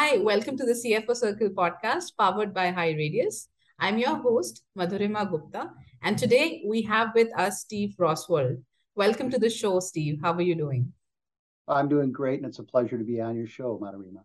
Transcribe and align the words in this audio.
Hi, 0.00 0.16
welcome 0.18 0.56
to 0.56 0.64
the 0.64 0.74
CFO 0.74 1.16
Circle 1.16 1.48
podcast 1.48 2.12
powered 2.16 2.54
by 2.54 2.70
HighRadius. 2.70 3.48
I'm 3.80 3.98
your 3.98 4.14
host, 4.14 4.62
Madhurima 4.78 5.28
Gupta, 5.28 5.72
and 6.04 6.16
today 6.16 6.62
we 6.64 6.82
have 6.82 7.08
with 7.16 7.36
us 7.36 7.62
Steve 7.62 7.96
Rosvold. 7.98 8.62
Welcome 8.94 9.28
to 9.32 9.40
the 9.40 9.50
show, 9.50 9.80
Steve. 9.80 10.20
How 10.22 10.34
are 10.34 10.40
you 10.40 10.54
doing? 10.54 10.92
I'm 11.66 11.88
doing 11.88 12.12
great, 12.12 12.38
and 12.38 12.46
it's 12.46 12.60
a 12.60 12.62
pleasure 12.62 12.96
to 12.96 13.02
be 13.02 13.20
on 13.20 13.34
your 13.34 13.48
show, 13.48 13.76
Madhurima. 13.82 14.22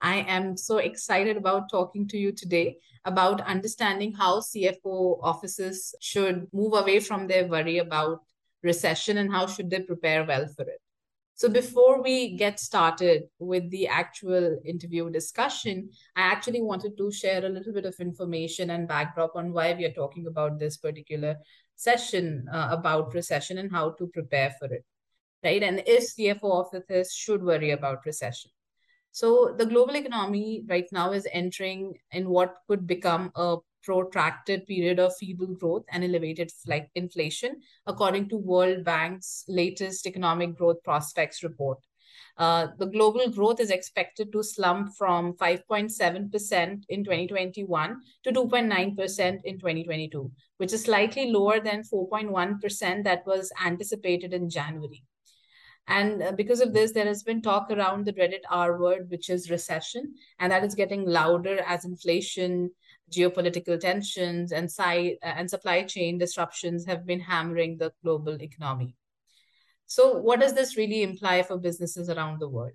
I 0.00 0.18
am 0.18 0.56
so 0.56 0.78
excited 0.78 1.36
about 1.36 1.68
talking 1.68 2.06
to 2.06 2.16
you 2.16 2.30
today 2.30 2.76
about 3.04 3.40
understanding 3.40 4.12
how 4.12 4.38
CFO 4.38 5.18
offices 5.20 5.96
should 6.00 6.46
move 6.52 6.74
away 6.74 7.00
from 7.00 7.26
their 7.26 7.48
worry 7.48 7.78
about 7.78 8.20
recession 8.62 9.18
and 9.18 9.32
how 9.32 9.48
should 9.48 9.68
they 9.68 9.80
prepare 9.80 10.24
well 10.24 10.46
for 10.46 10.62
it. 10.62 10.80
So 11.36 11.50
before 11.50 12.02
we 12.02 12.34
get 12.34 12.58
started 12.58 13.24
with 13.38 13.70
the 13.70 13.88
actual 13.88 14.58
interview 14.64 15.10
discussion, 15.10 15.90
I 16.16 16.22
actually 16.22 16.62
wanted 16.62 16.96
to 16.96 17.12
share 17.12 17.44
a 17.44 17.50
little 17.50 17.74
bit 17.74 17.84
of 17.84 17.94
information 18.00 18.70
and 18.70 18.88
backdrop 18.88 19.36
on 19.36 19.52
why 19.52 19.74
we 19.74 19.84
are 19.84 19.92
talking 19.92 20.26
about 20.26 20.58
this 20.58 20.78
particular 20.78 21.36
session 21.74 22.46
uh, 22.50 22.68
about 22.70 23.12
recession 23.12 23.58
and 23.58 23.70
how 23.70 23.90
to 23.98 24.06
prepare 24.06 24.54
for 24.58 24.72
it, 24.72 24.86
right? 25.44 25.62
And 25.62 25.82
if 25.86 26.04
CFO 26.04 26.50
offices 26.50 27.12
should 27.12 27.44
worry 27.44 27.72
about 27.72 28.06
recession. 28.06 28.50
So 29.10 29.54
the 29.58 29.66
global 29.66 29.94
economy 29.94 30.64
right 30.66 30.88
now 30.90 31.12
is 31.12 31.28
entering 31.30 31.98
in 32.12 32.30
what 32.30 32.56
could 32.66 32.86
become 32.86 33.30
a 33.34 33.58
protracted 33.82 34.66
period 34.66 34.98
of 34.98 35.16
feeble 35.16 35.54
growth 35.54 35.84
and 35.90 36.04
elevated 36.04 36.50
inflation, 36.94 37.60
according 37.86 38.28
to 38.28 38.36
World 38.36 38.84
Bank's 38.84 39.44
latest 39.48 40.06
economic 40.06 40.56
growth 40.56 40.82
prospects 40.82 41.42
report. 41.42 41.78
Uh, 42.38 42.68
the 42.78 42.86
global 42.86 43.30
growth 43.30 43.60
is 43.60 43.70
expected 43.70 44.30
to 44.32 44.42
slump 44.42 44.94
from 44.96 45.32
5.7% 45.34 46.84
in 46.88 47.04
2021 47.04 47.96
to 48.24 48.32
2.9% 48.32 49.40
in 49.44 49.58
2022, 49.58 50.30
which 50.58 50.72
is 50.72 50.82
slightly 50.82 51.30
lower 51.30 51.60
than 51.60 51.82
4.1% 51.82 53.04
that 53.04 53.26
was 53.26 53.50
anticipated 53.64 54.34
in 54.34 54.50
January. 54.50 55.02
And 55.88 56.22
uh, 56.22 56.32
because 56.32 56.60
of 56.60 56.74
this, 56.74 56.92
there 56.92 57.06
has 57.06 57.22
been 57.22 57.40
talk 57.40 57.70
around 57.70 58.04
the 58.04 58.12
dreaded 58.12 58.44
R 58.50 58.78
word, 58.78 59.08
which 59.08 59.30
is 59.30 59.50
recession, 59.50 60.14
and 60.38 60.50
that 60.50 60.64
is 60.64 60.74
getting 60.74 61.06
louder 61.06 61.60
as 61.66 61.84
inflation 61.84 62.70
geopolitical 63.12 63.78
tensions 63.78 64.52
and, 64.52 64.70
side, 64.70 65.16
and 65.22 65.48
supply 65.48 65.82
chain 65.82 66.18
disruptions 66.18 66.86
have 66.86 67.06
been 67.06 67.20
hammering 67.20 67.76
the 67.78 67.92
global 68.02 68.40
economy. 68.42 68.96
So, 69.86 70.18
what 70.18 70.40
does 70.40 70.54
this 70.54 70.76
really 70.76 71.02
imply 71.02 71.42
for 71.42 71.56
businesses 71.56 72.10
around 72.10 72.40
the 72.40 72.48
world? 72.48 72.72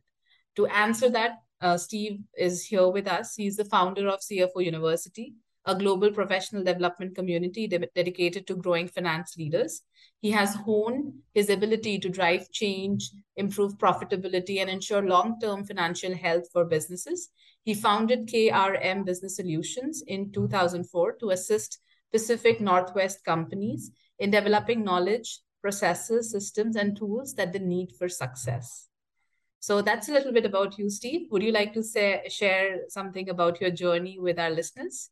To 0.56 0.66
answer 0.68 1.09
that, 1.09 1.40
uh, 1.59 1.78
Steve 1.78 2.20
is 2.38 2.66
here 2.66 2.88
with 2.88 3.08
us. 3.08 3.36
He's 3.36 3.58
the 3.58 3.66
founder 3.66 4.08
of 4.08 4.22
CFO 4.22 4.59
University, 4.59 5.36
a 5.66 5.76
global 5.76 6.12
professional 6.12 6.64
development 6.64 7.16
community 7.16 7.68
de- 7.68 7.88
dedicated 7.94 8.48
to 8.48 8.56
growing 8.56 8.88
finance 8.88 9.36
leaders. 9.38 9.82
He 10.22 10.32
has 10.32 10.56
honed 10.56 11.14
his 11.34 11.50
ability 11.50 12.00
to 12.00 12.09
drive 12.09 12.50
change, 12.52 13.12
improve 13.36 13.78
profitability, 13.78 14.59
and 14.59 14.70
ensure 14.70 15.02
long 15.02 15.40
term 15.40 15.66
financial 15.66 16.16
health 16.16 16.46
for 16.52 16.66
businesses. 16.66 17.30
He 17.64 17.73
founded 17.73 18.28
KRM 18.28 19.06
Business 19.06 19.36
Solutions 19.36 20.04
in 20.08 20.31
2004 20.31 21.14
to 21.20 21.30
assist 21.30 21.80
Pacific 22.12 22.59
Northwest 22.59 23.23
companies 23.23 23.92
in 24.18 24.31
developing 24.31 24.84
knowledge, 24.84 25.40
processes, 25.62 26.31
systems, 26.31 26.76
and 26.76 26.98
tools 26.98 27.36
that 27.36 27.53
they 27.53 27.59
need 27.59 27.92
for 27.98 28.09
success. 28.09 28.88
So 29.59 29.84
that's 29.84 30.09
a 30.09 30.12
little 30.12 30.34
bit 30.34 30.45
about 30.45 30.80
you, 30.80 30.90
Steve. 30.90 31.28
Would 31.30 31.44
you 31.44 31.52
like 31.52 31.73
to 31.73 31.84
say, 31.84 32.23
share 32.30 32.90
something 32.90 33.30
about 33.30 33.62
your 33.62 33.70
journey 33.70 34.18
with 34.20 34.40
our 34.40 34.50
listeners? 34.50 35.12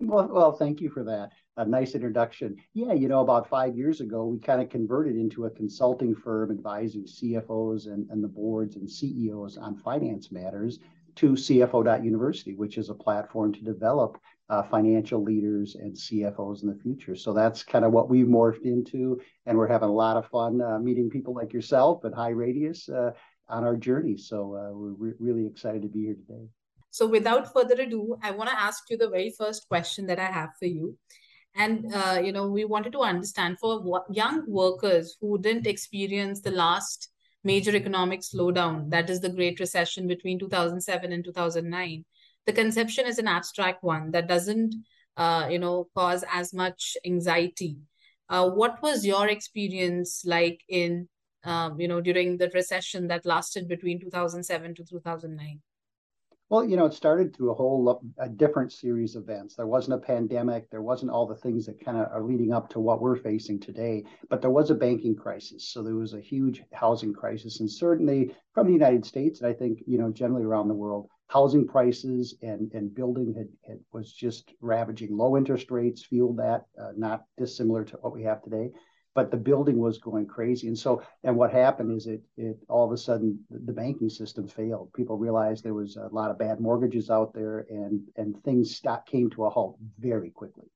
Well, 0.00 0.28
well, 0.30 0.52
thank 0.52 0.80
you 0.80 0.90
for 0.90 1.02
that. 1.04 1.30
A 1.56 1.64
nice 1.64 1.94
introduction. 1.94 2.56
Yeah, 2.74 2.92
you 2.92 3.08
know, 3.08 3.20
about 3.20 3.48
five 3.48 3.76
years 3.76 4.00
ago, 4.00 4.26
we 4.26 4.38
kind 4.38 4.60
of 4.60 4.68
converted 4.68 5.16
into 5.16 5.46
a 5.46 5.50
consulting 5.50 6.14
firm 6.14 6.50
advising 6.50 7.04
CFOs 7.04 7.86
and, 7.86 8.08
and 8.10 8.22
the 8.22 8.28
boards 8.28 8.76
and 8.76 8.88
CEOs 8.88 9.56
on 9.56 9.76
finance 9.76 10.30
matters 10.30 10.78
to 11.16 11.32
CFO.University, 11.32 12.54
which 12.54 12.78
is 12.78 12.90
a 12.90 12.94
platform 12.94 13.52
to 13.52 13.60
develop 13.62 14.18
uh, 14.48 14.62
financial 14.64 15.22
leaders 15.22 15.76
and 15.76 15.94
CFOs 15.94 16.62
in 16.62 16.68
the 16.68 16.78
future. 16.82 17.14
So 17.14 17.32
that's 17.32 17.62
kind 17.62 17.84
of 17.84 17.92
what 17.92 18.10
we've 18.10 18.26
morphed 18.26 18.62
into. 18.62 19.20
And 19.46 19.56
we're 19.56 19.68
having 19.68 19.88
a 19.88 19.92
lot 19.92 20.16
of 20.16 20.26
fun 20.28 20.60
uh, 20.60 20.78
meeting 20.78 21.08
people 21.08 21.34
like 21.34 21.52
yourself 21.52 22.04
at 22.04 22.12
HighRadius 22.12 22.90
uh, 22.90 23.12
on 23.48 23.64
our 23.64 23.76
journey. 23.76 24.16
So 24.16 24.56
uh, 24.56 24.76
we're 24.76 24.94
re- 24.94 25.16
really 25.20 25.46
excited 25.46 25.82
to 25.82 25.88
be 25.88 26.06
here 26.06 26.14
today. 26.14 26.48
So, 26.92 27.06
without 27.06 27.52
further 27.52 27.80
ado, 27.80 28.16
I 28.20 28.32
want 28.32 28.50
to 28.50 28.60
ask 28.60 28.90
you 28.90 28.96
the 28.98 29.08
very 29.08 29.32
first 29.38 29.68
question 29.68 30.06
that 30.06 30.18
I 30.18 30.24
have 30.24 30.50
for 30.58 30.66
you. 30.66 30.98
And, 31.54 31.92
uh, 31.94 32.20
you 32.22 32.32
know, 32.32 32.48
we 32.48 32.64
wanted 32.64 32.92
to 32.92 33.00
understand 33.00 33.58
for 33.60 34.04
young 34.10 34.44
workers 34.48 35.16
who 35.20 35.38
didn't 35.38 35.68
experience 35.68 36.40
the 36.40 36.50
last 36.50 37.10
major 37.44 37.74
economic 37.74 38.20
slowdown, 38.20 38.90
that 38.90 39.10
is 39.10 39.20
the 39.20 39.28
Great 39.30 39.60
Recession 39.60 40.06
between 40.06 40.38
2007 40.38 41.12
and 41.12 41.24
2009, 41.24 42.04
the 42.46 42.52
conception 42.52 43.06
is 43.06 43.18
an 43.18 43.28
abstract 43.28 43.82
one 43.82 44.10
that 44.12 44.28
doesn't, 44.28 44.74
uh, 45.16 45.46
you 45.50 45.58
know, 45.58 45.88
cause 45.94 46.24
as 46.32 46.52
much 46.52 46.96
anxiety. 47.04 47.76
Uh, 48.28 48.48
what 48.48 48.80
was 48.82 49.04
your 49.04 49.28
experience 49.28 50.22
like 50.24 50.60
in, 50.68 51.08
um, 51.44 51.80
you 51.80 51.88
know, 51.88 52.00
during 52.00 52.36
the 52.36 52.50
recession 52.54 53.08
that 53.08 53.26
lasted 53.26 53.68
between 53.68 54.00
2007 54.00 54.74
to 54.76 54.84
2009? 54.84 55.60
Well, 56.50 56.64
you 56.64 56.76
know, 56.76 56.86
it 56.86 56.94
started 56.94 57.32
through 57.32 57.52
a 57.52 57.54
whole 57.54 58.02
a 58.18 58.28
different 58.28 58.72
series 58.72 59.14
of 59.14 59.22
events. 59.22 59.54
There 59.54 59.68
wasn't 59.68 60.02
a 60.02 60.04
pandemic. 60.04 60.68
There 60.68 60.82
wasn't 60.82 61.12
all 61.12 61.24
the 61.24 61.36
things 61.36 61.64
that 61.66 61.84
kind 61.84 61.96
of 61.96 62.08
are 62.10 62.24
leading 62.24 62.52
up 62.52 62.68
to 62.70 62.80
what 62.80 63.00
we're 63.00 63.14
facing 63.14 63.60
today. 63.60 64.02
But 64.28 64.40
there 64.40 64.50
was 64.50 64.68
a 64.68 64.74
banking 64.74 65.14
crisis. 65.14 65.68
So 65.68 65.84
there 65.84 65.94
was 65.94 66.12
a 66.12 66.20
huge 66.20 66.64
housing 66.72 67.12
crisis, 67.12 67.60
and 67.60 67.70
certainly 67.70 68.34
from 68.52 68.66
the 68.66 68.72
United 68.72 69.06
States, 69.06 69.40
and 69.40 69.48
I 69.48 69.52
think 69.52 69.78
you 69.86 69.96
know 69.96 70.10
generally 70.10 70.44
around 70.44 70.66
the 70.66 70.74
world, 70.74 71.08
housing 71.28 71.68
prices 71.68 72.34
and 72.42 72.72
and 72.74 72.92
building 72.92 73.32
had, 73.32 73.48
had 73.64 73.78
was 73.92 74.12
just 74.12 74.52
ravaging. 74.60 75.16
Low 75.16 75.36
interest 75.36 75.70
rates 75.70 76.04
fueled 76.04 76.38
that, 76.38 76.66
uh, 76.76 76.90
not 76.96 77.26
dissimilar 77.38 77.84
to 77.84 77.96
what 77.98 78.12
we 78.12 78.24
have 78.24 78.42
today 78.42 78.72
but 79.14 79.30
the 79.30 79.36
building 79.36 79.78
was 79.78 79.98
going 79.98 80.26
crazy. 80.26 80.68
And 80.68 80.78
so, 80.78 81.02
and 81.24 81.36
what 81.36 81.50
happened 81.50 81.96
is 81.96 82.06
it, 82.06 82.22
it 82.36 82.58
all 82.68 82.86
of 82.86 82.92
a 82.92 82.96
sudden 82.98 83.40
the 83.50 83.72
banking 83.72 84.08
system 84.08 84.46
failed. 84.46 84.92
People 84.92 85.18
realized 85.18 85.64
there 85.64 85.74
was 85.74 85.96
a 85.96 86.08
lot 86.12 86.30
of 86.30 86.38
bad 86.38 86.60
mortgages 86.60 87.10
out 87.10 87.34
there, 87.34 87.66
and 87.68 88.02
and 88.16 88.42
things 88.44 88.76
stopped, 88.76 89.08
came 89.08 89.30
to 89.30 89.44
a 89.44 89.50
halt 89.50 89.76
very 89.98 90.30
quickly. 90.30 90.66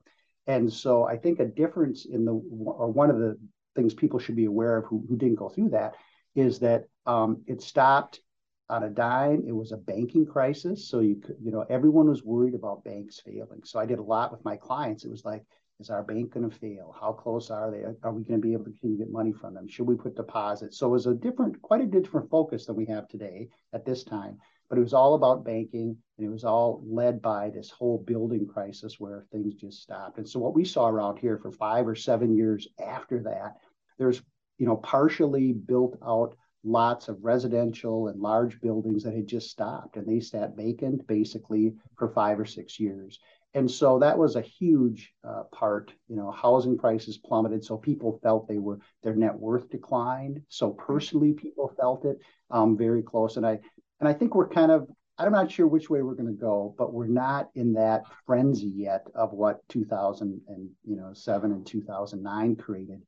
And 0.47 0.73
so, 0.73 1.05
I 1.05 1.17
think 1.17 1.41
a 1.41 1.47
difference 1.47 2.07
in 2.07 2.25
the 2.25 2.33
or 2.33 2.91
one 2.91 3.11
of 3.11 3.19
the 3.19 3.39
things 3.75 3.95
people 3.95 4.19
should 4.19 4.37
be 4.37 4.45
aware 4.45 4.77
of 4.77 4.85
who, 4.87 5.05
who 5.09 5.17
didn't 5.17 5.37
go 5.37 5.49
through 5.49 5.71
that 5.71 5.95
is 6.35 6.61
that 6.61 6.85
um, 7.07 7.43
it 7.47 7.61
stopped 7.63 8.21
on 8.69 8.85
a 8.85 8.91
dime. 8.91 9.45
It 9.47 9.53
was 9.53 9.73
a 9.73 9.77
banking 9.77 10.27
crisis, 10.27 10.89
so 10.89 11.01
you 11.01 11.17
could, 11.17 11.37
you 11.43 11.51
know, 11.51 11.65
everyone 11.69 12.09
was 12.09 12.25
worried 12.25 12.55
about 12.55 12.85
banks 12.85 13.21
failing. 13.21 13.63
So 13.65 13.79
I 13.79 13.87
did 13.87 13.99
a 13.99 14.03
lot 14.03 14.33
with 14.33 14.45
my 14.45 14.57
clients. 14.57 15.05
It 15.05 15.11
was 15.11 15.25
like 15.25 15.45
is 15.81 15.91
our 15.91 16.03
bank 16.03 16.33
going 16.33 16.49
to 16.49 16.57
fail? 16.57 16.95
How 16.99 17.13
close 17.13 17.51
are 17.51 17.71
they? 17.71 17.85
Are 18.03 18.13
we 18.13 18.23
going 18.23 18.41
to 18.41 18.47
be 18.47 18.53
able 18.53 18.65
to 18.65 18.71
continue 18.71 18.97
to 18.97 19.05
get 19.05 19.13
money 19.13 19.33
from 19.33 19.55
them? 19.55 19.69
Should 19.69 19.87
we 19.87 19.97
put 19.97 20.17
deposits? 20.17 20.79
So 20.79 20.87
it 20.87 20.91
was 20.91 21.07
a 21.07 21.15
different, 21.15 21.61
quite 21.63 21.81
a 21.81 21.87
different 21.87 22.31
focus 22.31 22.67
than 22.67 22.77
we 22.77 22.87
have 22.87 23.09
today 23.09 23.49
at 23.73 23.85
this 23.85 24.05
time. 24.05 24.39
But 24.69 24.79
it 24.79 24.83
was 24.83 24.95
all 24.95 25.15
about 25.15 25.45
banking, 25.45 25.97
and 26.17 26.27
it 26.27 26.31
was 26.31 26.45
all 26.45 26.83
led 26.87 27.21
by 27.21 27.51
this 27.51 27.71
whole 27.71 27.99
building 27.99 28.47
crisis 28.47 28.99
where 28.99 29.27
things 29.31 29.55
just 29.55 29.83
stopped. 29.83 30.19
And 30.19 30.29
so 30.29 30.41
what 30.41 30.55
we 30.55 30.65
saw 30.65 30.89
around 30.89 31.19
here 31.19 31.39
for 31.39 31.51
five 31.51 31.87
or 31.87 31.95
seven 31.95 32.35
years 32.35 32.67
after 32.83 33.23
that, 33.25 33.57
there's 33.99 34.23
you 34.59 34.67
know 34.67 34.77
partially 34.77 35.53
built 35.53 35.99
out 36.05 36.37
lots 36.65 37.09
of 37.09 37.23
residential 37.23 38.09
and 38.09 38.21
large 38.21 38.59
buildings 38.61 39.03
that 39.03 39.15
had 39.15 39.27
just 39.27 39.51
stopped 39.51 39.97
and 39.97 40.07
they 40.07 40.19
sat 40.19 40.57
vacant 40.57 41.07
basically 41.07 41.75
for 41.97 42.09
five 42.09 42.41
or 42.41 42.47
six 42.47 42.81
years 42.81 43.19
and 43.55 43.71
so 43.71 43.99
that 44.01 44.19
was 44.19 44.37
a 44.37 44.41
huge 44.41 45.13
uh, 45.27 45.45
part 45.53 45.93
you 46.09 46.17
know 46.17 46.31
housing 46.31 46.77
prices 46.77 47.19
plummeted 47.19 47.65
so 47.65 47.77
people 47.77 48.19
felt 48.23 48.49
they 48.49 48.59
were 48.59 48.79
their 49.03 49.15
net 49.15 49.35
worth 49.35 49.71
declined. 49.71 50.43
So 50.49 50.71
personally 50.71 51.33
people 51.33 51.73
felt 51.79 52.05
it 52.05 52.19
um, 52.51 52.77
very 52.77 53.03
close. 53.03 53.37
And 53.37 53.47
i 53.47 53.59
and 54.01 54.09
i 54.09 54.13
think 54.13 54.35
we're 54.35 54.49
kind 54.49 54.71
of 54.71 54.89
i'm 55.19 55.33
not 55.33 55.51
sure 55.51 55.67
which 55.67 55.89
way 55.89 56.03
we're 56.03 56.15
going 56.15 56.27
to 56.27 56.41
go 56.41 56.75
but 56.77 56.93
we're 56.93 57.07
not 57.07 57.49
in 57.55 57.73
that 57.75 58.03
frenzy 58.27 58.73
yet 58.75 59.07
of 59.15 59.33
what 59.33 59.67
2007 59.69 61.53
and 61.53 61.67
2009 61.67 62.57
created 62.57 63.01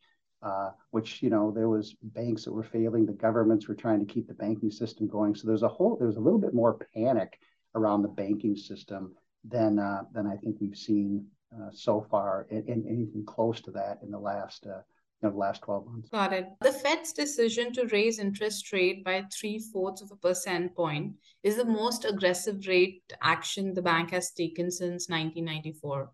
uh, 0.42 0.70
which 0.90 1.22
you 1.22 1.30
know 1.30 1.50
there 1.50 1.68
was 1.68 1.96
banks 2.02 2.44
that 2.44 2.52
were 2.52 2.62
failing 2.62 3.04
the 3.04 3.12
governments 3.12 3.66
were 3.66 3.74
trying 3.74 3.98
to 3.98 4.12
keep 4.12 4.28
the 4.28 4.34
banking 4.34 4.70
system 4.70 5.08
going. 5.08 5.34
So 5.34 5.48
there's 5.48 5.62
a 5.64 5.68
whole 5.68 5.96
there's 5.98 6.18
a 6.18 6.20
little 6.20 6.38
bit 6.38 6.54
more 6.54 6.78
panic 6.94 7.38
around 7.74 8.02
the 8.02 8.08
banking 8.08 8.54
system 8.54 9.14
than 9.48 9.78
uh, 9.78 10.02
than 10.12 10.26
I 10.26 10.36
think 10.36 10.56
we've 10.60 10.76
seen 10.76 11.26
uh, 11.54 11.70
so 11.72 12.06
far, 12.10 12.46
and, 12.50 12.68
anything 12.68 13.24
close 13.26 13.60
to 13.62 13.70
that 13.72 13.98
in 14.02 14.10
the 14.10 14.18
last 14.18 14.66
uh, 14.66 14.80
know, 15.22 15.30
the 15.30 15.38
last 15.38 15.62
12 15.62 15.86
months. 15.86 16.08
Got 16.10 16.32
it. 16.32 16.48
The 16.60 16.72
Fed's 16.72 17.12
decision 17.12 17.72
to 17.74 17.86
raise 17.86 18.18
interest 18.18 18.72
rate 18.72 19.04
by 19.04 19.24
three 19.32 19.58
fourths 19.58 20.02
of 20.02 20.10
a 20.10 20.16
percent 20.16 20.74
point 20.74 21.14
is 21.42 21.56
the 21.56 21.64
most 21.64 22.04
aggressive 22.04 22.66
rate 22.66 23.02
action 23.22 23.74
the 23.74 23.82
bank 23.82 24.10
has 24.10 24.30
taken 24.32 24.70
since 24.70 25.08
1994. 25.08 26.10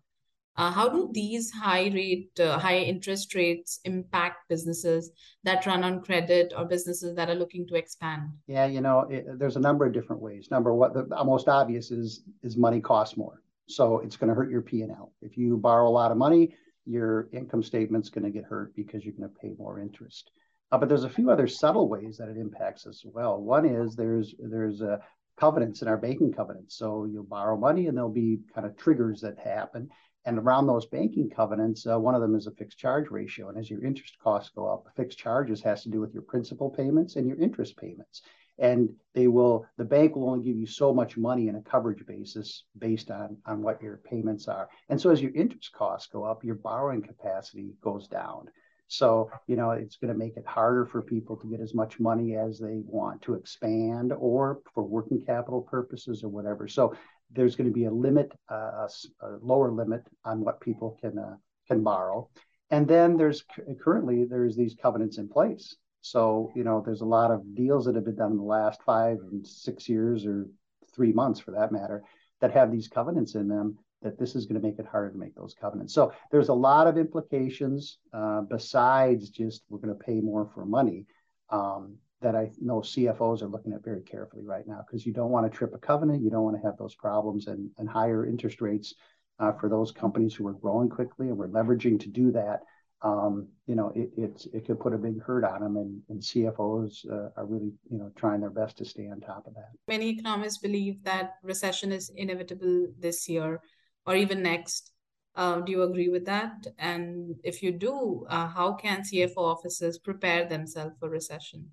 Uh, 0.55 0.71
how 0.71 0.87
do 0.87 1.09
these 1.11 1.49
high 1.51 1.89
rate, 1.93 2.39
uh, 2.39 2.59
high 2.59 2.77
interest 2.77 3.33
rates 3.33 3.79
impact 3.85 4.47
businesses 4.49 5.11
that 5.43 5.65
run 5.65 5.83
on 5.83 6.01
credit 6.01 6.53
or 6.55 6.63
businesses 6.65 7.15
that 7.15 7.29
are 7.29 7.35
looking 7.35 7.65
to 7.67 7.75
expand? 7.75 8.29
Yeah, 8.45 8.67
you 8.67 8.81
know, 8.81 9.01
it, 9.09 9.39
there's 9.39 9.55
a 9.55 9.59
number 9.59 9.85
of 9.85 9.93
different 9.93 10.21
ways. 10.21 10.49
Number 10.51 10.73
one, 10.73 10.93
the 10.93 11.23
most 11.23 11.47
obvious 11.47 11.89
is 11.89 12.23
is 12.43 12.55
money 12.55 12.81
costs 12.81 13.17
more, 13.17 13.41
so 13.67 13.99
it's 13.99 14.15
going 14.15 14.29
to 14.29 14.35
hurt 14.35 14.51
your 14.51 14.61
P 14.61 14.83
and 14.83 14.91
L. 14.91 15.11
If 15.21 15.37
you 15.37 15.57
borrow 15.57 15.87
a 15.87 15.89
lot 15.89 16.11
of 16.11 16.17
money, 16.17 16.55
your 16.85 17.29
income 17.33 17.63
statement's 17.63 18.09
going 18.09 18.25
to 18.25 18.29
get 18.29 18.43
hurt 18.43 18.75
because 18.75 19.03
you're 19.03 19.15
going 19.15 19.29
to 19.29 19.39
pay 19.39 19.53
more 19.57 19.79
interest. 19.79 20.29
Uh, 20.71 20.77
but 20.77 20.87
there's 20.89 21.03
a 21.03 21.09
few 21.09 21.31
other 21.31 21.47
subtle 21.47 21.87
ways 21.87 22.17
that 22.17 22.29
it 22.29 22.37
impacts 22.37 22.85
as 22.85 23.03
well. 23.05 23.41
One 23.41 23.65
is 23.65 23.95
there's 23.95 24.35
there's 24.37 24.81
a 24.81 24.99
covenants 25.37 25.81
in 25.81 25.87
our 25.87 25.97
banking 25.97 26.31
covenants. 26.31 26.77
So 26.77 27.05
you'll 27.05 27.23
borrow 27.23 27.57
money 27.57 27.87
and 27.87 27.97
there'll 27.97 28.09
be 28.09 28.39
kind 28.53 28.67
of 28.67 28.77
triggers 28.77 29.21
that 29.21 29.39
happen. 29.39 29.89
And 30.25 30.39
around 30.39 30.67
those 30.67 30.85
banking 30.85 31.29
covenants, 31.29 31.85
uh, 31.85 31.99
one 31.99 32.15
of 32.15 32.21
them 32.21 32.35
is 32.35 32.47
a 32.47 32.51
fixed 32.51 32.77
charge 32.77 33.09
ratio. 33.09 33.49
And 33.49 33.57
as 33.57 33.69
your 33.69 33.83
interest 33.83 34.17
costs 34.23 34.51
go 34.55 34.67
up, 34.67 34.87
fixed 34.95 35.17
charges 35.17 35.61
has 35.63 35.83
to 35.83 35.89
do 35.89 35.99
with 35.99 36.13
your 36.13 36.23
principal 36.23 36.69
payments 36.69 37.17
and 37.17 37.27
your 37.27 37.37
interest 37.37 37.75
payments. 37.75 38.21
And 38.57 38.89
they 39.13 39.27
will, 39.27 39.65
the 39.77 39.83
bank 39.83 40.15
will 40.15 40.29
only 40.29 40.45
give 40.45 40.57
you 40.57 40.67
so 40.67 40.93
much 40.93 41.17
money 41.17 41.47
in 41.47 41.55
a 41.55 41.61
coverage 41.61 42.05
basis 42.05 42.63
based 42.77 43.11
on, 43.11 43.37
on 43.45 43.61
what 43.63 43.81
your 43.81 43.97
payments 43.97 44.47
are. 44.47 44.69
And 44.89 45.01
so 45.01 45.09
as 45.09 45.21
your 45.21 45.33
interest 45.33 45.73
costs 45.73 46.07
go 46.07 46.23
up, 46.23 46.43
your 46.43 46.55
borrowing 46.55 47.01
capacity 47.01 47.73
goes 47.81 48.07
down. 48.07 48.45
So, 48.93 49.31
you 49.47 49.55
know, 49.55 49.71
it's 49.71 49.97
going 49.97 50.13
to 50.13 50.17
make 50.17 50.37
it 50.37 50.45
harder 50.45 50.85
for 50.85 51.01
people 51.01 51.35
to 51.37 51.47
get 51.47 51.59
as 51.59 51.73
much 51.73 51.99
money 51.99 52.35
as 52.35 52.59
they 52.59 52.81
want 52.85 53.21
to 53.23 53.33
expand 53.33 54.13
or 54.15 54.59
for 54.73 54.83
working 54.83 55.23
capital 55.25 55.61
purposes 55.61 56.23
or 56.23 56.29
whatever. 56.29 56.67
So 56.67 56.95
there's 57.31 57.55
going 57.55 57.69
to 57.69 57.73
be 57.73 57.85
a 57.85 57.91
limit, 57.91 58.31
uh, 58.51 58.87
a, 59.21 59.27
lower 59.41 59.71
limit 59.71 60.03
on 60.23 60.41
what 60.41 60.61
people 60.61 60.97
can 61.01 61.17
uh, 61.17 61.35
can 61.67 61.81
borrow. 61.81 62.29
And 62.69 62.87
then 62.87 63.17
there's 63.17 63.43
currently 63.81 64.25
there's 64.25 64.55
these 64.55 64.75
covenants 64.79 65.17
in 65.17 65.27
place. 65.27 65.75
So 66.01 66.51
you 66.55 66.63
know 66.63 66.83
there's 66.85 67.01
a 67.01 67.05
lot 67.05 67.31
of 67.31 67.55
deals 67.55 67.85
that 67.85 67.95
have 67.95 68.05
been 68.05 68.15
done 68.15 68.31
in 68.31 68.37
the 68.37 68.43
last 68.43 68.83
five 68.83 69.17
and 69.31 69.45
six 69.45 69.89
years 69.89 70.25
or 70.25 70.47
three 70.95 71.13
months 71.13 71.39
for 71.39 71.51
that 71.51 71.71
matter 71.71 72.03
that 72.41 72.51
have 72.51 72.71
these 72.71 72.87
covenants 72.87 73.35
in 73.35 73.47
them 73.47 73.77
that 74.03 74.19
this 74.19 74.35
is 74.35 74.45
going 74.45 74.61
to 74.61 74.67
make 74.67 74.79
it 74.79 74.85
harder 74.85 75.11
to 75.11 75.17
make 75.17 75.35
those 75.35 75.55
covenants. 75.59 75.93
So 75.93 76.13
there's 76.31 76.49
a 76.49 76.53
lot 76.53 76.87
of 76.87 76.97
implications 76.97 77.99
uh, 78.13 78.41
besides 78.41 79.29
just 79.29 79.63
we're 79.69 79.79
going 79.79 79.97
to 79.97 80.03
pay 80.03 80.21
more 80.21 80.49
for 80.53 80.65
money. 80.65 81.05
Um, 81.49 81.97
that 82.23 82.35
I 82.35 82.49
know 82.59 82.79
CFOs 82.79 83.41
are 83.41 83.47
looking 83.47 83.73
at 83.73 83.83
very 83.83 84.01
carefully 84.01 84.43
right 84.45 84.65
now 84.65 84.83
because 84.87 85.05
you 85.05 85.13
don't 85.13 85.29
want 85.29 85.49
to 85.49 85.55
trip 85.55 85.73
a 85.75 85.77
covenant, 85.77 86.23
you 86.23 86.31
don't 86.31 86.43
want 86.43 86.55
to 86.55 86.65
have 86.65 86.77
those 86.77 86.95
problems 86.95 87.47
and, 87.47 87.69
and 87.77 87.87
higher 87.87 88.25
interest 88.25 88.61
rates 88.61 88.95
uh, 89.39 89.51
for 89.51 89.69
those 89.69 89.91
companies 89.91 90.33
who 90.33 90.47
are 90.47 90.53
growing 90.53 90.89
quickly 90.89 91.27
and 91.27 91.37
we're 91.37 91.49
leveraging 91.49 91.99
to 91.99 92.09
do 92.09 92.31
that. 92.31 92.61
Um, 93.01 93.49
you 93.67 93.75
know, 93.75 93.91
it, 93.93 94.11
it's 94.15 94.45
it 94.53 94.65
could 94.65 94.79
put 94.79 94.93
a 94.93 94.97
big 94.97 95.21
hurt 95.21 95.43
on 95.43 95.59
them, 95.59 95.75
and, 95.75 96.01
and 96.07 96.21
CFOs 96.21 97.05
uh, 97.11 97.31
are 97.35 97.45
really 97.45 97.73
you 97.91 97.97
know 97.97 98.09
trying 98.15 98.39
their 98.39 98.49
best 98.49 98.77
to 98.77 98.85
stay 98.85 99.09
on 99.09 99.19
top 99.19 99.45
of 99.45 99.53
that. 99.55 99.71
Many 99.89 100.07
economists 100.07 100.59
believe 100.59 101.03
that 101.03 101.33
recession 101.43 101.91
is 101.91 102.09
inevitable 102.15 102.87
this 102.97 103.27
year 103.27 103.59
or 104.05 104.15
even 104.15 104.41
next. 104.41 104.91
Uh, 105.35 105.61
do 105.61 105.71
you 105.71 105.83
agree 105.83 106.09
with 106.09 106.25
that? 106.25 106.67
And 106.77 107.35
if 107.43 107.63
you 107.63 107.71
do, 107.71 108.25
uh, 108.29 108.47
how 108.47 108.73
can 108.73 109.01
CFO 109.01 109.37
offices 109.37 109.97
prepare 109.97 110.45
themselves 110.45 110.95
for 110.99 111.09
recession? 111.09 111.71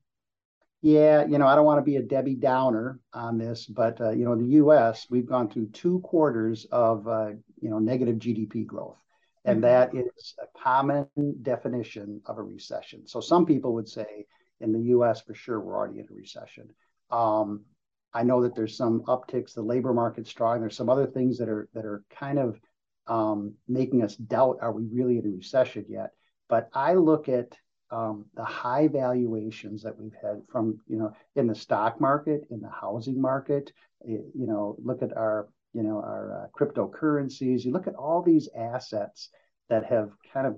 Yeah, 0.82 1.26
you 1.26 1.36
know, 1.36 1.46
I 1.46 1.54
don't 1.54 1.66
want 1.66 1.78
to 1.78 1.90
be 1.90 1.96
a 1.96 2.02
Debbie 2.02 2.36
Downer 2.36 3.00
on 3.12 3.36
this, 3.36 3.66
but 3.66 4.00
uh, 4.00 4.10
you 4.10 4.24
know, 4.24 4.32
in 4.32 4.38
the 4.38 4.54
U.S., 4.56 5.06
we've 5.10 5.26
gone 5.26 5.50
through 5.50 5.68
two 5.68 6.00
quarters 6.00 6.66
of 6.72 7.06
uh, 7.06 7.32
you 7.60 7.68
know 7.68 7.78
negative 7.78 8.16
GDP 8.16 8.66
growth, 8.66 8.96
and 9.44 9.62
mm-hmm. 9.62 9.62
that 9.62 9.94
is 9.94 10.34
a 10.42 10.58
common 10.58 11.06
definition 11.42 12.22
of 12.24 12.38
a 12.38 12.42
recession. 12.42 13.06
So 13.06 13.20
some 13.20 13.44
people 13.44 13.74
would 13.74 13.88
say 13.88 14.24
in 14.60 14.72
the 14.72 14.80
U.S. 14.94 15.20
for 15.20 15.34
sure 15.34 15.60
we're 15.60 15.76
already 15.76 15.98
in 15.98 16.06
a 16.10 16.14
recession. 16.14 16.70
Um, 17.10 17.66
I 18.12 18.22
know 18.22 18.42
that 18.42 18.54
there's 18.54 18.76
some 18.76 19.02
upticks. 19.02 19.54
The 19.54 19.62
labor 19.62 19.92
market's 19.92 20.30
strong. 20.30 20.60
There's 20.60 20.76
some 20.76 20.88
other 20.88 21.06
things 21.06 21.38
that 21.38 21.48
are 21.48 21.68
that 21.74 21.84
are 21.84 22.02
kind 22.10 22.38
of 22.38 22.60
um, 23.06 23.54
making 23.68 24.02
us 24.02 24.16
doubt: 24.16 24.58
Are 24.60 24.72
we 24.72 24.86
really 24.86 25.18
in 25.18 25.26
a 25.26 25.36
recession 25.36 25.84
yet? 25.88 26.10
But 26.48 26.68
I 26.74 26.94
look 26.94 27.28
at 27.28 27.56
um, 27.90 28.26
the 28.34 28.44
high 28.44 28.88
valuations 28.88 29.82
that 29.82 29.98
we've 29.98 30.14
had 30.22 30.42
from, 30.50 30.80
you 30.86 30.96
know, 30.96 31.12
in 31.36 31.46
the 31.46 31.54
stock 31.54 32.00
market, 32.00 32.46
in 32.50 32.60
the 32.60 32.70
housing 32.70 33.20
market, 33.20 33.72
you 34.04 34.30
know, 34.34 34.76
look 34.82 35.02
at 35.02 35.16
our, 35.16 35.48
you 35.72 35.82
know, 35.82 35.96
our 35.96 36.44
uh, 36.44 36.46
cryptocurrencies, 36.58 37.64
you 37.64 37.72
look 37.72 37.86
at 37.86 37.94
all 37.94 38.22
these 38.22 38.48
assets 38.56 39.30
that 39.68 39.84
have 39.84 40.10
kind 40.32 40.46
of, 40.46 40.56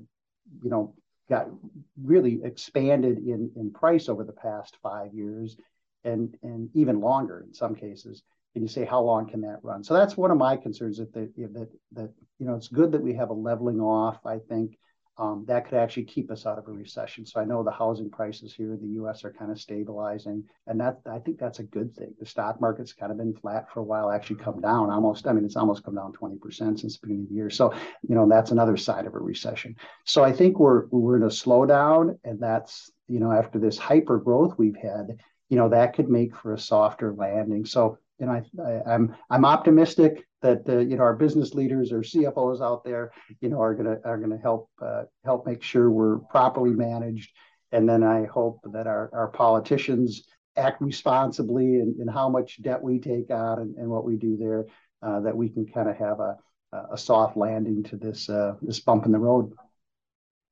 you 0.62 0.70
know, 0.70 0.94
got 1.28 1.48
really 2.02 2.40
expanded 2.44 3.19
in, 3.19 3.50
in 3.56 3.72
price 3.72 4.08
over 4.08 4.25
the 4.25 4.32
past 4.32 4.76
five 4.82 5.14
years 5.14 5.56
and, 6.04 6.37
and 6.43 6.69
even 6.75 7.00
longer 7.00 7.44
in 7.46 7.54
some 7.54 7.75
cases. 7.75 8.22
And 8.54 8.62
you 8.62 8.69
say, 8.69 8.84
how 8.84 9.00
long 9.00 9.28
can 9.28 9.40
that 9.43 9.60
run? 9.62 9.82
So 9.82 9.94
that's 9.94 10.16
one 10.16 10.31
of 10.31 10.37
my 10.37 10.56
concerns 10.56 10.99
that, 10.99 11.12
that, 11.14 11.32
that, 11.37 11.69
that 11.93 12.10
you 12.38 12.46
know, 12.46 12.54
it's 12.54 12.69
good 12.69 12.93
that 12.93 13.02
we 13.02 13.14
have 13.14 13.31
a 13.31 13.34
leveling 13.34 13.81
off, 13.81 14.26
I 14.26 14.38
think, 14.38 14.78
um, 15.19 15.44
that 15.46 15.66
could 15.66 15.75
actually 15.75 16.04
keep 16.04 16.31
us 16.31 16.46
out 16.46 16.58
of 16.58 16.66
a 16.69 16.72
recession. 16.72 17.26
So 17.26 17.38
I 17.38 17.44
know 17.44 17.62
the 17.62 17.70
housing 17.70 18.08
prices 18.08 18.54
here 18.54 18.72
in 18.72 18.81
the 18.81 18.94
U.S. 18.94 19.25
are 19.25 19.32
kind 19.32 19.50
of 19.50 19.60
stabilizing, 19.60 20.44
and 20.66 20.81
that 20.81 21.00
I 21.10 21.19
think 21.19 21.38
that's 21.38 21.58
a 21.58 21.64
good 21.64 21.94
thing. 21.94 22.14
The 22.19 22.25
stock 22.25 22.62
market's 22.62 22.94
kind 22.94 23.12
of 23.12 23.19
been 23.19 23.34
flat 23.34 23.70
for 23.70 23.81
a 23.81 23.84
while, 23.84 24.10
actually 24.10 24.37
come 24.37 24.62
down 24.62 24.90
almost. 24.90 25.26
I 25.26 25.34
mean, 25.34 25.44
it's 25.44 25.56
almost 25.56 25.84
come 25.84 25.96
down 25.96 26.14
20% 26.14 26.40
since 26.56 26.81
the 26.81 26.98
beginning 27.02 27.25
of 27.25 27.28
the 27.28 27.34
year. 27.34 27.50
So 27.50 27.75
you 28.08 28.14
know 28.14 28.26
that's 28.26 28.52
another 28.52 28.78
side 28.78 29.06
of 29.06 29.14
a 29.14 29.19
recession. 29.19 29.76
So 30.06 30.25
I 30.25 30.32
think 30.32 30.58
we're 30.58 30.87
we're 30.87 31.16
in 31.16 31.25
a 31.25 31.26
slowdown, 31.26 32.19
and 32.25 32.40
that's 32.40 32.90
you 33.06 33.20
know 33.20 33.32
after 33.32 33.58
this 33.58 33.76
hyper 33.76 34.19
growth 34.19 34.55
we've 34.56 34.76
had, 34.76 35.19
you 35.52 35.58
know 35.58 35.69
that 35.69 35.93
could 35.93 36.08
make 36.08 36.34
for 36.34 36.54
a 36.54 36.58
softer 36.58 37.12
landing. 37.12 37.66
So 37.66 37.99
you 38.19 38.25
know, 38.25 38.32
I, 38.32 38.62
I, 38.62 38.94
I'm 38.94 39.14
I'm 39.28 39.44
optimistic 39.44 40.26
that 40.40 40.66
uh, 40.66 40.78
you 40.78 40.96
know 40.96 41.02
our 41.02 41.14
business 41.14 41.52
leaders 41.52 41.93
or 41.93 42.00
CFOs 42.00 42.62
out 42.62 42.84
there, 42.84 43.12
you 43.43 43.50
know, 43.50 43.60
are 43.60 43.75
gonna 43.75 43.99
are 44.02 44.16
gonna 44.16 44.38
help 44.38 44.70
uh, 44.81 45.02
help 45.26 45.46
make 45.46 45.62
sure 45.62 45.90
we're 45.90 46.20
properly 46.31 46.70
managed, 46.70 47.32
and 47.70 47.87
then 47.87 48.02
I 48.02 48.25
hope 48.25 48.60
that 48.72 48.87
our 48.87 49.10
our 49.12 49.28
politicians 49.28 50.22
act 50.56 50.81
responsibly 50.81 51.81
in, 51.81 51.96
in 52.00 52.08
how 52.08 52.31
much 52.31 52.62
debt 52.62 52.82
we 52.82 52.98
take 52.98 53.31
on 53.31 53.58
and, 53.58 53.76
and 53.76 53.90
what 53.90 54.06
we 54.06 54.16
do 54.16 54.38
there, 54.38 54.64
uh, 55.02 55.20
that 55.20 55.37
we 55.37 55.50
can 55.50 55.66
kind 55.66 55.91
of 55.91 55.98
have 55.98 56.19
a 56.20 56.38
a 56.93 56.96
soft 56.96 57.36
landing 57.36 57.82
to 57.82 57.98
this 57.98 58.31
uh, 58.31 58.55
this 58.62 58.81
bump 58.81 59.05
in 59.05 59.12
the 59.12 59.19
road. 59.19 59.53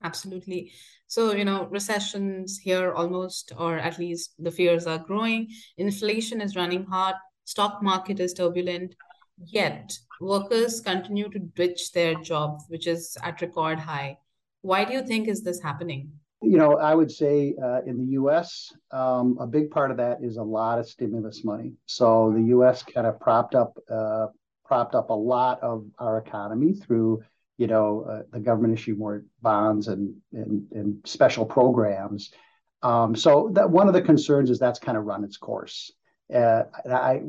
Absolutely. 0.03 0.73
So, 1.07 1.33
you 1.33 1.45
know, 1.45 1.67
recessions 1.67 2.59
here 2.59 2.93
almost, 2.93 3.53
or 3.59 3.79
at 3.79 3.99
least 3.99 4.35
the 4.39 4.51
fears 4.51 4.87
are 4.87 4.99
growing. 4.99 5.49
Inflation 5.77 6.41
is 6.41 6.57
running 6.57 6.85
hot. 6.85 7.17
Stock 7.45 7.83
market 7.83 8.21
is 8.21 8.33
turbulent 8.33 8.95
Yet, 9.47 9.99
workers 10.21 10.81
continue 10.81 11.31
to 11.31 11.39
ditch 11.39 11.93
their 11.93 12.15
jobs, 12.15 12.65
which 12.69 12.87
is 12.87 13.17
at 13.23 13.41
record 13.41 13.79
high. 13.79 14.19
Why 14.61 14.85
do 14.85 14.93
you 14.93 15.03
think 15.03 15.29
is 15.29 15.43
this 15.43 15.63
happening? 15.63 16.13
You 16.43 16.59
know, 16.59 16.77
I 16.77 16.95
would 16.95 17.11
say 17.11 17.55
uh, 17.63 17.81
in 17.87 17.99
the 17.99 18.13
U.S., 18.13 18.73
um, 18.91 19.37
a 19.41 19.47
big 19.47 19.71
part 19.71 19.91
of 19.91 19.97
that 19.99 20.19
is 20.23 20.37
a 20.37 20.43
lot 20.43 20.79
of 20.79 20.89
stimulus 20.89 21.45
money. 21.45 21.73
So 21.87 22.33
the 22.35 22.43
U.S. 22.55 22.83
kind 22.83 23.07
of 23.07 23.19
propped 23.21 23.55
up 23.55 23.79
uh, 23.91 24.27
propped 24.65 24.95
up 24.95 25.11
a 25.11 25.15
lot 25.15 25.63
of 25.63 25.87
our 25.99 26.19
economy 26.19 26.75
through, 26.75 27.23
you 27.61 27.67
know, 27.67 28.07
uh, 28.11 28.23
the 28.33 28.41
government 28.41 28.73
issue 28.73 28.95
more 28.95 29.23
bonds 29.43 29.89
and 29.89 30.15
and, 30.33 30.67
and 30.73 30.97
special 31.05 31.45
programs. 31.45 32.31
Um, 32.83 33.15
so 33.15 33.51
that 33.53 33.69
one 33.69 33.87
of 33.87 33.93
the 33.93 34.01
concerns 34.01 34.49
is 34.49 34.59
that's 34.59 34.79
kind 34.79 34.97
of 34.97 35.05
run 35.05 35.25
its 35.25 35.37
course. 35.37 35.93
Uh, 36.35 36.63
I 36.91 37.21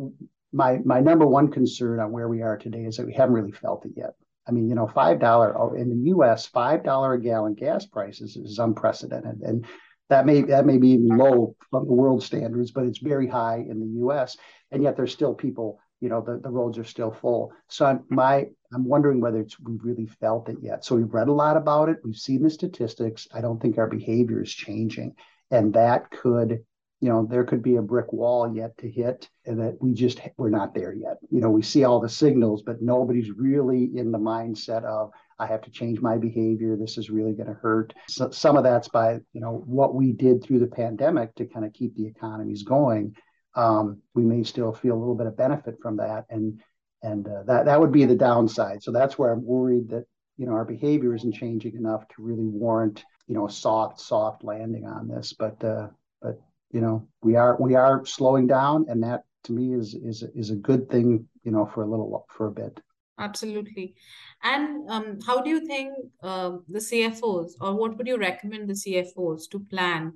my 0.53 0.79
my 0.85 1.01
number 1.01 1.27
one 1.27 1.51
concern 1.51 1.99
on 1.99 2.13
where 2.13 2.29
we 2.29 2.41
are 2.43 2.57
today 2.57 2.85
is 2.85 2.95
that 2.95 3.05
we 3.05 3.13
haven't 3.13 3.35
really 3.35 3.51
felt 3.51 3.85
it 3.85 3.91
yet. 3.97 4.13
I 4.47 4.51
mean, 4.51 4.69
you 4.69 4.75
know, 4.75 4.87
five 4.87 5.19
dollar 5.19 5.53
oh, 5.57 5.73
in 5.73 5.89
the 5.89 6.07
U.S. 6.11 6.45
five 6.45 6.81
dollar 6.81 7.13
a 7.15 7.21
gallon 7.21 7.53
gas 7.53 7.85
prices 7.85 8.37
is 8.37 8.57
unprecedented, 8.57 9.41
and 9.41 9.65
that 10.07 10.25
may 10.25 10.43
that 10.43 10.65
may 10.65 10.77
be 10.77 10.97
low 10.97 11.57
from 11.69 11.87
the 11.87 11.93
world 11.93 12.23
standards, 12.23 12.71
but 12.71 12.85
it's 12.85 12.99
very 12.99 13.27
high 13.27 13.65
in 13.69 13.81
the 13.81 13.99
U.S. 14.05 14.37
And 14.71 14.81
yet 14.81 14.95
there's 14.95 15.11
still 15.11 15.33
people, 15.33 15.81
you 15.99 16.07
know, 16.07 16.21
the, 16.21 16.39
the 16.41 16.49
roads 16.49 16.77
are 16.77 16.85
still 16.85 17.11
full. 17.11 17.51
So 17.67 18.01
my 18.07 18.45
I'm 18.73 18.85
wondering 18.85 19.19
whether 19.19 19.39
it's 19.39 19.59
we've 19.59 19.83
really 19.83 20.05
felt 20.05 20.49
it 20.49 20.57
yet. 20.61 20.85
So 20.85 20.95
we've 20.95 21.13
read 21.13 21.27
a 21.27 21.33
lot 21.33 21.57
about 21.57 21.89
it, 21.89 21.97
we've 22.03 22.15
seen 22.15 22.43
the 22.43 22.49
statistics. 22.49 23.27
I 23.33 23.41
don't 23.41 23.61
think 23.61 23.77
our 23.77 23.87
behavior 23.87 24.41
is 24.41 24.51
changing, 24.51 25.15
and 25.49 25.73
that 25.73 26.09
could 26.11 26.63
you 26.99 27.09
know 27.09 27.25
there 27.29 27.43
could 27.43 27.63
be 27.63 27.77
a 27.77 27.81
brick 27.81 28.13
wall 28.13 28.53
yet 28.55 28.77
to 28.77 28.89
hit 28.89 29.27
and 29.45 29.59
that 29.59 29.75
we 29.81 29.91
just 29.91 30.21
we're 30.37 30.51
not 30.51 30.75
there 30.75 30.93
yet 30.93 31.17
you 31.31 31.41
know 31.41 31.49
we 31.49 31.63
see 31.63 31.83
all 31.83 31.99
the 31.99 32.07
signals 32.07 32.61
but 32.61 32.79
nobody's 32.79 33.31
really 33.31 33.89
in 33.97 34.11
the 34.11 34.19
mindset 34.19 34.83
of 34.83 35.11
I 35.41 35.47
have 35.47 35.61
to 35.63 35.71
change 35.71 35.99
my 35.99 36.17
behavior. 36.17 36.77
This 36.77 36.99
is 36.99 37.09
really 37.09 37.33
going 37.33 37.47
to 37.47 37.55
hurt. 37.55 37.95
So 38.07 38.29
some 38.29 38.57
of 38.57 38.63
that's 38.63 38.87
by 38.87 39.13
you 39.33 39.41
know 39.41 39.63
what 39.65 39.95
we 39.95 40.11
did 40.11 40.43
through 40.43 40.59
the 40.59 40.67
pandemic 40.67 41.33
to 41.35 41.45
kind 41.45 41.65
of 41.65 41.73
keep 41.73 41.95
the 41.95 42.05
economies 42.05 42.61
going. 42.61 43.15
Um, 43.55 44.01
we 44.13 44.23
may 44.23 44.43
still 44.43 44.71
feel 44.71 44.95
a 44.95 44.99
little 44.99 45.15
bit 45.15 45.25
of 45.25 45.35
benefit 45.35 45.77
from 45.81 45.97
that, 45.97 46.25
and 46.29 46.61
and 47.03 47.27
uh, 47.27 47.43
that 47.43 47.65
that 47.65 47.79
would 47.79 47.91
be 47.91 48.05
the 48.05 48.15
downside. 48.15 48.83
So 48.83 48.91
that's 48.91 49.17
where 49.17 49.31
I'm 49.31 49.45
worried 49.45 49.89
that 49.89 50.05
you 50.37 50.45
know 50.45 50.53
our 50.53 50.65
behavior 50.65 51.15
isn't 51.15 51.33
changing 51.33 51.75
enough 51.75 52.07
to 52.09 52.21
really 52.21 52.47
warrant 52.47 53.03
you 53.27 53.35
know 53.35 53.47
a 53.47 53.51
soft 53.51 53.99
soft 53.99 54.43
landing 54.43 54.85
on 54.85 55.07
this. 55.07 55.33
But 55.33 55.63
uh, 55.63 55.87
but 56.21 56.39
you 56.71 56.81
know 56.81 57.07
we 57.21 57.35
are 57.35 57.57
we 57.59 57.75
are 57.75 58.05
slowing 58.05 58.47
down, 58.47 58.85
and 58.89 59.03
that 59.03 59.23
to 59.45 59.53
me 59.53 59.73
is 59.73 59.93
is 59.93 60.23
is 60.35 60.49
a 60.51 60.55
good 60.55 60.89
thing 60.89 61.27
you 61.43 61.51
know 61.51 61.65
for 61.65 61.83
a 61.83 61.87
little 61.87 62.25
for 62.29 62.47
a 62.47 62.51
bit. 62.51 62.79
Absolutely. 63.17 63.93
And 64.41 64.89
um, 64.89 65.19
how 65.25 65.41
do 65.41 65.49
you 65.49 65.65
think 65.67 65.93
uh, 66.23 66.57
the 66.67 66.79
CFOs, 66.79 67.51
or 67.61 67.75
what 67.75 67.95
would 67.97 68.07
you 68.07 68.17
recommend 68.17 68.67
the 68.67 68.73
CFOs 68.73 69.47
to 69.51 69.59
plan 69.59 70.13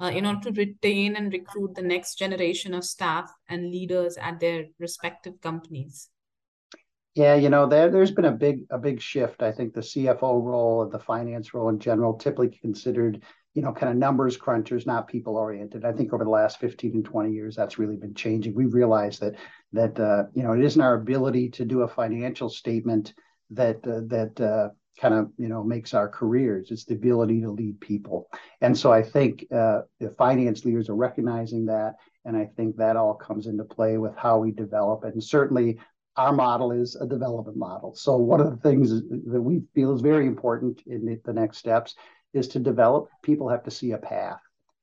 uh, 0.00 0.06
in 0.06 0.26
order 0.26 0.50
to 0.50 0.60
retain 0.60 1.14
and 1.14 1.32
recruit 1.32 1.76
the 1.76 1.82
next 1.82 2.16
generation 2.16 2.74
of 2.74 2.84
staff 2.84 3.30
and 3.48 3.70
leaders 3.70 4.16
at 4.16 4.40
their 4.40 4.64
respective 4.80 5.40
companies? 5.40 6.08
Yeah, 7.18 7.34
you 7.34 7.50
know, 7.50 7.66
there 7.66 7.90
there's 7.90 8.12
been 8.12 8.26
a 8.26 8.30
big 8.30 8.60
a 8.70 8.78
big 8.78 9.00
shift. 9.00 9.42
I 9.42 9.50
think 9.50 9.74
the 9.74 9.80
CFO 9.80 10.40
role 10.40 10.84
and 10.84 10.92
the 10.92 11.00
finance 11.00 11.52
role 11.52 11.68
in 11.68 11.80
general, 11.80 12.14
typically 12.14 12.56
considered, 12.60 13.24
you 13.54 13.62
know, 13.62 13.72
kind 13.72 13.90
of 13.90 13.98
numbers 13.98 14.38
crunchers, 14.38 14.86
not 14.86 15.08
people 15.08 15.36
oriented. 15.36 15.84
I 15.84 15.92
think 15.92 16.12
over 16.12 16.22
the 16.22 16.30
last 16.30 16.60
15 16.60 16.92
and 16.94 17.04
20 17.04 17.32
years, 17.32 17.56
that's 17.56 17.76
really 17.76 17.96
been 17.96 18.14
changing. 18.14 18.54
We 18.54 18.66
realize 18.66 19.18
that 19.18 19.34
that 19.72 19.98
uh, 19.98 20.26
you 20.32 20.44
know 20.44 20.52
it 20.52 20.62
isn't 20.62 20.80
our 20.80 20.94
ability 20.94 21.50
to 21.50 21.64
do 21.64 21.80
a 21.80 21.88
financial 21.88 22.48
statement 22.48 23.14
that 23.50 23.78
uh, 23.84 24.02
that 24.06 24.40
uh, 24.40 24.68
kind 25.00 25.14
of 25.14 25.32
you 25.38 25.48
know 25.48 25.64
makes 25.64 25.94
our 25.94 26.08
careers. 26.08 26.70
It's 26.70 26.84
the 26.84 26.94
ability 26.94 27.40
to 27.40 27.50
lead 27.50 27.80
people, 27.80 28.28
and 28.60 28.78
so 28.78 28.92
I 28.92 29.02
think 29.02 29.44
uh, 29.52 29.80
the 29.98 30.10
finance 30.16 30.64
leaders 30.64 30.88
are 30.88 30.94
recognizing 30.94 31.66
that, 31.66 31.96
and 32.24 32.36
I 32.36 32.44
think 32.56 32.76
that 32.76 32.94
all 32.94 33.14
comes 33.14 33.48
into 33.48 33.64
play 33.64 33.98
with 33.98 34.14
how 34.16 34.38
we 34.38 34.52
develop. 34.52 35.02
And 35.02 35.20
certainly, 35.20 35.78
our 36.18 36.32
model 36.32 36.72
is 36.72 36.96
a 36.96 37.06
development 37.06 37.56
model. 37.56 37.94
So 37.94 38.16
one 38.16 38.40
of 38.40 38.50
the 38.50 38.56
things 38.56 38.90
that 38.90 39.40
we 39.40 39.62
feel 39.74 39.94
is 39.94 40.02
very 40.02 40.26
important 40.26 40.82
in 40.86 41.06
the, 41.06 41.20
the 41.24 41.32
next 41.32 41.58
steps 41.58 41.94
is 42.34 42.48
to 42.48 42.58
develop. 42.58 43.08
People 43.22 43.48
have 43.48 43.64
to 43.64 43.70
see 43.70 43.92
a 43.92 43.98
path 43.98 44.40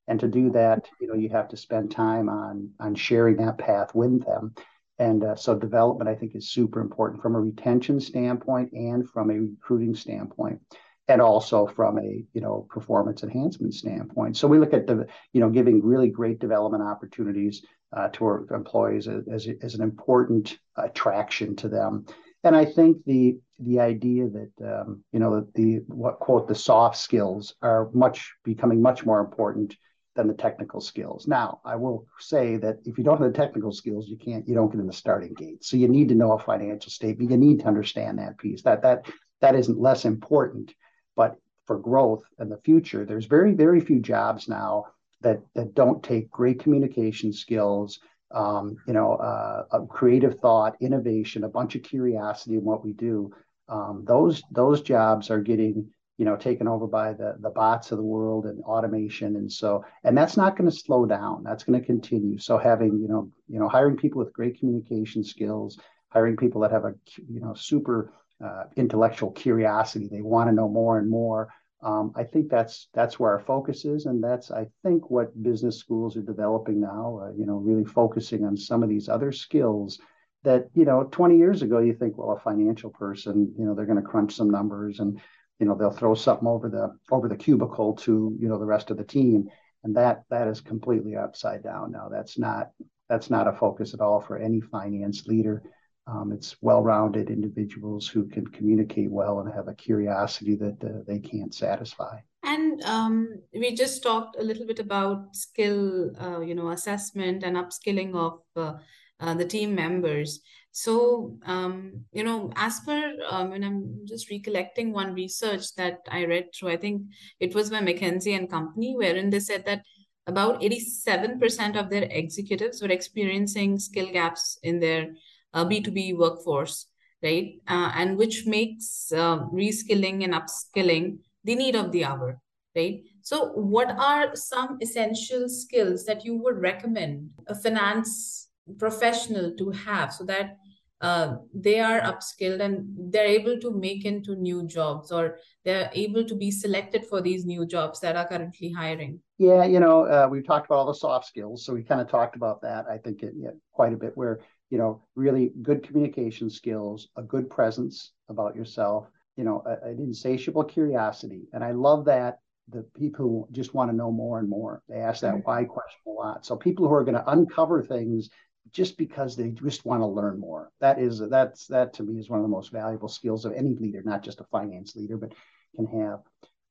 and 0.08 0.20
to 0.20 0.27
do 0.27 0.51
that 0.51 0.88
you 1.01 1.08
know 1.08 1.15
you 1.15 1.30
have 1.30 1.48
to 1.48 1.58
spend 1.58 1.89
time 1.89 2.30
on 2.30 2.70
on 2.80 2.94
sharing 2.94 3.38
that 3.38 3.58
path 3.58 3.89
with 3.96 4.24
them 4.24 4.54
and 4.98 5.24
uh, 5.24 5.36
so 5.36 5.58
development, 5.58 6.10
I 6.10 6.15
think, 6.15 6.36
is 6.36 6.50
super 6.50 6.80
important 6.80 7.22
from 7.22 7.36
a 7.36 7.42
retention 7.42 8.00
standpoint 8.00 8.72
and 8.72 9.10
from 9.10 9.30
a 9.30 9.39
recruiting 9.39 9.94
standpoint, 9.94 10.62
and 11.08 11.22
also 11.22 11.68
from 11.68 12.00
a 12.00 12.24
you 12.34 12.42
know 12.42 12.65
performance 12.70 13.24
enhancement 13.24 13.74
standpoint. 13.74 14.38
So 14.38 14.48
we 14.48 14.58
look 14.58 14.74
at 14.74 14.88
the 14.88 15.08
you 15.34 15.42
know 15.42 15.50
giving 15.50 15.84
really 15.84 16.10
great 16.10 16.39
development 16.39 16.84
opportunities 16.84 17.65
uh, 17.96 18.10
to 18.10 18.25
our 18.25 18.48
employees 18.54 19.08
as, 19.08 19.48
as 19.62 19.75
an 19.75 19.82
important 19.82 20.58
attraction 20.78 21.56
to 21.56 21.70
them. 21.70 22.06
And 22.44 22.56
I 22.56 22.66
think 22.66 22.98
the 23.06 23.40
the 23.60 23.80
idea 23.80 24.28
that 24.28 24.52
um, 24.64 25.04
you 25.12 25.20
know 25.20 25.48
the 25.56 25.82
what 25.88 26.20
quote 26.20 26.48
the 26.48 26.56
soft 26.56 26.98
skills 26.98 27.56
are 27.62 27.90
much 27.94 28.34
becoming 28.44 28.82
much 28.82 29.06
more 29.06 29.20
important 29.20 29.75
than 30.16 30.28
the 30.28 30.34
technical 30.34 30.80
skills. 30.80 31.28
Now, 31.28 31.60
I 31.66 31.75
will 31.75 32.06
say 32.20 32.58
that 32.58 32.78
if 32.86 32.98
you 32.98 33.04
don't 33.04 33.20
have 33.20 33.32
the 33.32 33.38
technical 33.38 33.72
skills, 33.72 34.08
you 34.08 34.18
can't, 34.18 34.48
you 34.48 34.56
don't 34.56 34.72
get 34.72 34.80
in 34.80 34.88
the 34.88 34.94
starting 34.94 35.34
gate. 35.34 35.64
So 35.66 35.75
you 35.75 35.90
need 35.90 36.08
to 36.10 36.16
know 36.16 36.32
a 36.32 36.40
financial 36.40 36.90
statement. 36.90 37.32
You 37.32 37.38
need 37.38 37.60
to 37.60 37.68
understand 37.68 38.20
that 38.20 38.38
piece. 38.38 38.62
That 38.62 38.82
that 38.84 39.10
that 39.42 39.56
isn't 39.56 39.80
less 39.80 40.06
important, 40.06 40.74
but 41.16 41.36
for 41.66 41.80
growth 41.80 42.24
in 42.40 42.50
the 42.50 42.62
future, 42.64 43.06
there's 43.06 43.25
very 43.25 43.54
very 43.54 43.80
few 43.80 44.00
jobs 44.00 44.48
now 44.48 44.86
that 45.25 45.41
that 45.55 45.74
don't 45.74 46.03
take 46.03 46.32
great 46.32 46.60
communication 46.60 47.34
skills, 47.34 48.00
um, 48.32 48.77
you 48.88 48.94
know, 48.94 49.15
uh, 49.15 49.79
creative 49.89 50.39
thought, 50.39 50.75
innovation, 50.79 51.44
a 51.44 51.50
bunch 51.50 51.75
of 51.75 51.84
curiosity 51.84 52.55
in 52.55 52.63
what 52.63 52.86
we 52.86 52.94
do. 52.94 53.34
Um, 53.67 54.05
those 54.08 54.44
those 54.51 54.82
jobs 54.82 55.29
are 55.32 55.41
getting 55.41 55.89
you 56.17 56.25
know 56.25 56.36
taken 56.36 56.67
over 56.67 56.88
by 56.88 57.13
the 57.13 57.36
the 57.39 57.50
bots 57.50 57.91
of 57.91 57.98
the 57.98 58.03
world 58.03 58.46
and 58.46 58.63
automation 58.63 59.36
and 59.36 59.51
so 59.51 59.84
and 60.03 60.17
that's 60.17 60.38
not 60.38 60.55
going 60.55 60.70
to 60.70 60.75
slow 60.75 61.05
down 61.05 61.44
that's 61.44 61.63
going 61.63 61.77
to 61.77 61.86
continue 61.86 62.38
so 62.38 62.58
having 62.58 62.98
you 63.00 63.08
know 63.10 63.29
you 63.50 63.60
know 63.60 63.67
hiring 63.67 63.98
people 63.98 64.20
with 64.20 64.32
great 64.32 64.58
communication 64.58 65.25
skills 65.25 65.77
hiring 66.10 66.38
people 66.38 66.62
that 66.62 66.72
have 66.72 66.86
a 66.86 66.94
you 67.27 67.41
know 67.41 67.53
super 67.53 68.13
uh, 68.41 68.63
intellectual 68.77 69.32
curiosity 69.32 70.08
they 70.10 70.22
want 70.22 70.48
to 70.48 70.55
know 70.55 70.70
more 70.70 71.00
and 71.00 71.10
more 71.10 71.50
um, 71.84 72.12
i 72.15 72.24
think 72.24 72.50
that's 72.50 72.88
that's 72.94 73.20
where 73.20 73.32
our 73.32 73.39
focus 73.39 73.86
is 73.86 74.05
and 74.05 74.24
that's 74.24 74.51
i 74.51 74.65
think 74.84 75.10
what 75.10 75.41
business 75.44 75.77
schools 75.77 76.17
are 76.17 76.22
developing 76.22 76.79
now 76.79 77.20
uh, 77.24 77.32
you 77.38 77.46
know 77.46 77.58
really 77.58 77.86
focusing 77.86 78.46
on 78.46 78.58
some 78.58 78.84
of 78.84 78.89
these 78.89 79.10
other 79.10 79.32
skills 79.32 80.00
that 80.44 80.67
you 80.74 80.86
know 80.86 81.03
20 81.12 81.38
years 81.38 81.62
ago 81.62 81.79
you 81.79 81.94
think 81.94 82.17
well 82.17 82.36
a 82.36 82.39
financial 82.39 82.89
person 82.89 83.53
you 83.58 83.65
know 83.65 83.74
they're 83.74 83.86
going 83.86 84.01
to 84.01 84.10
crunch 84.10 84.36
some 84.36 84.50
numbers 84.50 85.00
and 85.00 85.20
you 85.60 85.65
know 85.65 85.75
they'll 85.75 85.91
throw 85.91 86.15
something 86.15 86.48
over 86.48 86.70
the 86.70 86.96
over 87.12 87.27
the 87.27 87.36
cubicle 87.36 87.94
to 87.94 88.36
you 88.39 88.48
know 88.48 88.58
the 88.58 88.65
rest 88.65 88.91
of 88.91 88.98
the 88.98 89.03
team 89.03 89.50
and 89.86 89.96
that 89.96 90.24
that 90.32 90.48
is 90.48 90.60
completely 90.60 91.15
upside 91.15 91.63
down 91.63 91.91
now. 91.91 92.10
That's 92.12 92.38
not 92.38 92.72
that's 93.08 93.29
not 93.29 93.48
a 93.48 93.53
focus 93.53 93.94
at 93.94 94.01
all 94.01 94.20
for 94.20 94.38
any 94.38 94.60
finance 94.60 95.27
leader 95.27 95.62
um, 96.08 96.32
it's 96.32 96.56
well-rounded 96.62 97.30
individuals 97.30 98.08
who 98.08 98.28
can 98.28 98.46
communicate 98.48 99.10
well 99.10 99.40
and 99.40 99.52
have 99.54 99.68
a 99.68 99.74
curiosity 99.74 100.56
that 100.56 100.78
uh, 100.84 101.04
they 101.08 101.20
can't 101.20 101.54
satisfy. 101.54 102.20
And 102.44 102.84
um, 102.84 103.42
we 103.54 103.74
just 103.74 104.04
talked 104.04 104.38
a 104.40 104.44
little 104.44 104.68
bit 104.68 104.80
about 104.80 105.36
skill 105.36 106.12
uh, 106.22 106.42
you 106.42 106.54
know 106.54 106.70
assessment 106.70 107.44
and 107.44 107.58
upskilling 107.58 108.14
of 108.16 108.40
uh, 108.56 108.78
uh 109.20 109.34
the 109.34 109.46
team 109.46 109.74
members. 109.74 110.42
So, 110.72 111.38
um, 111.46 112.04
you 112.12 112.26
know, 112.26 112.52
as 112.58 112.82
per, 112.82 113.14
um, 113.30 113.54
and 113.54 113.64
I'm 113.64 114.02
just 114.06 114.30
recollecting 114.30 114.92
one 114.92 115.14
research 115.14 115.74
that 115.76 116.00
I 116.12 116.26
read 116.26 116.50
through, 116.54 116.72
I 116.72 116.76
think 116.76 117.04
it 117.40 117.56
was 117.56 117.70
by 117.70 117.80
McKinsey 117.80 118.36
and 118.38 118.52
Company, 118.52 118.94
wherein 118.94 119.30
they 119.30 119.40
said 119.40 119.64
that 119.68 119.84
about 120.28 120.60
87% 120.62 121.80
of 121.80 121.90
their 121.90 122.04
executives 122.12 122.82
were 122.82 122.90
experiencing 122.90 123.80
skill 123.80 124.12
gaps 124.12 124.60
in 124.64 124.82
their 124.82 125.14
uh, 125.56 125.66
B2B 125.66 126.16
workforce, 126.18 126.88
right? 127.24 127.54
Uh, 127.68 127.92
and 127.96 128.18
which 128.18 128.46
makes 128.46 129.12
uh, 129.12 129.40
reskilling 129.48 130.24
and 130.24 130.34
upskilling 130.34 131.20
the 131.44 131.56
need 131.56 131.76
of 131.76 131.92
the 131.92 132.06
hour, 132.06 132.40
right? 132.76 133.02
So, 133.22 133.48
what 133.54 133.90
are 133.90 134.36
some 134.36 134.78
essential 134.82 135.50
skills 135.50 136.06
that 136.06 136.26
you 136.26 136.36
would 136.44 136.60
recommend 136.62 137.32
a 137.48 137.56
finance 137.56 138.50
professional 138.78 139.56
to 139.58 139.72
have 139.72 140.14
so 140.14 140.26
that 140.26 140.58
uh, 141.02 141.36
they 141.54 141.80
are 141.80 142.02
upskilled 142.02 142.62
and 142.62 142.86
they're 143.12 143.28
able 143.28 143.60
to 143.60 143.72
make 143.72 144.06
into 144.06 144.36
new 144.36 144.66
jobs 144.66 145.12
or 145.12 145.38
they're 145.64 145.90
able 145.94 146.24
to 146.24 146.36
be 146.36 146.50
selected 146.50 147.06
for 147.06 147.22
these 147.22 147.46
new 147.46 147.66
jobs 147.66 148.00
that 148.00 148.16
are 148.16 148.28
currently 148.28 148.72
hiring 148.72 149.20
yeah 149.38 149.66
you 149.66 149.80
know 149.80 150.06
uh, 150.06 150.28
we've 150.30 150.48
talked 150.48 150.66
about 150.66 150.78
all 150.78 150.86
the 150.86 150.94
soft 150.94 151.28
skills 151.28 151.66
so 151.66 151.74
we 151.74 151.84
kind 151.84 152.00
of 152.00 152.10
talked 152.10 152.36
about 152.38 152.62
that 152.62 152.86
i 152.90 152.98
think 152.98 153.22
it, 153.24 153.34
yeah, 153.38 153.50
quite 153.74 153.94
a 153.94 153.98
bit 153.98 154.16
where 154.16 154.40
you 154.70 154.78
know 154.78 155.02
really 155.16 155.52
good 155.62 155.84
communication 155.84 156.50
skills 156.50 157.10
a 157.16 157.22
good 157.24 157.50
presence 157.50 158.12
about 158.30 158.56
yourself 158.56 159.08
you 159.38 159.44
know 159.44 159.64
a, 159.66 159.90
an 159.90 160.00
insatiable 160.00 160.64
curiosity 160.64 161.44
and 161.54 161.64
i 161.64 161.72
love 161.72 162.06
that 162.06 162.40
the 162.70 162.82
people 162.98 163.26
who 163.26 163.48
just 163.52 163.76
want 163.76 163.92
to 163.92 163.96
know 163.96 164.12
more 164.12 164.40
and 164.40 164.50
more 164.50 164.82
they 164.90 164.98
ask 164.98 165.22
that 165.22 165.46
why 165.46 165.64
question 165.64 166.00
a 166.08 166.10
lot 166.10 166.46
so 166.46 166.56
people 166.56 166.88
who 166.88 166.94
are 166.94 167.04
going 167.04 167.16
to 167.16 167.30
uncover 167.30 167.84
things 167.84 168.30
just 168.72 168.98
because 168.98 169.36
they 169.36 169.50
just 169.50 169.86
want 169.86 170.02
to 170.02 170.06
learn 170.06 170.40
more. 170.40 170.72
That 170.80 171.00
is 171.00 171.20
that's 171.30 171.68
that 171.68 171.94
to 171.94 172.04
me 172.04 172.20
is 172.20 172.30
one 172.30 172.40
of 172.40 172.44
the 172.44 172.50
most 172.50 172.72
valuable 172.72 173.08
skills 173.08 173.46
of 173.46 173.54
any 173.54 173.76
leader, 173.76 174.02
not 174.04 174.24
just 174.24 174.42
a 174.42 174.46
finance 174.46 174.96
leader, 174.96 175.18
but 175.18 175.34
can 175.76 175.86
have. 175.88 176.20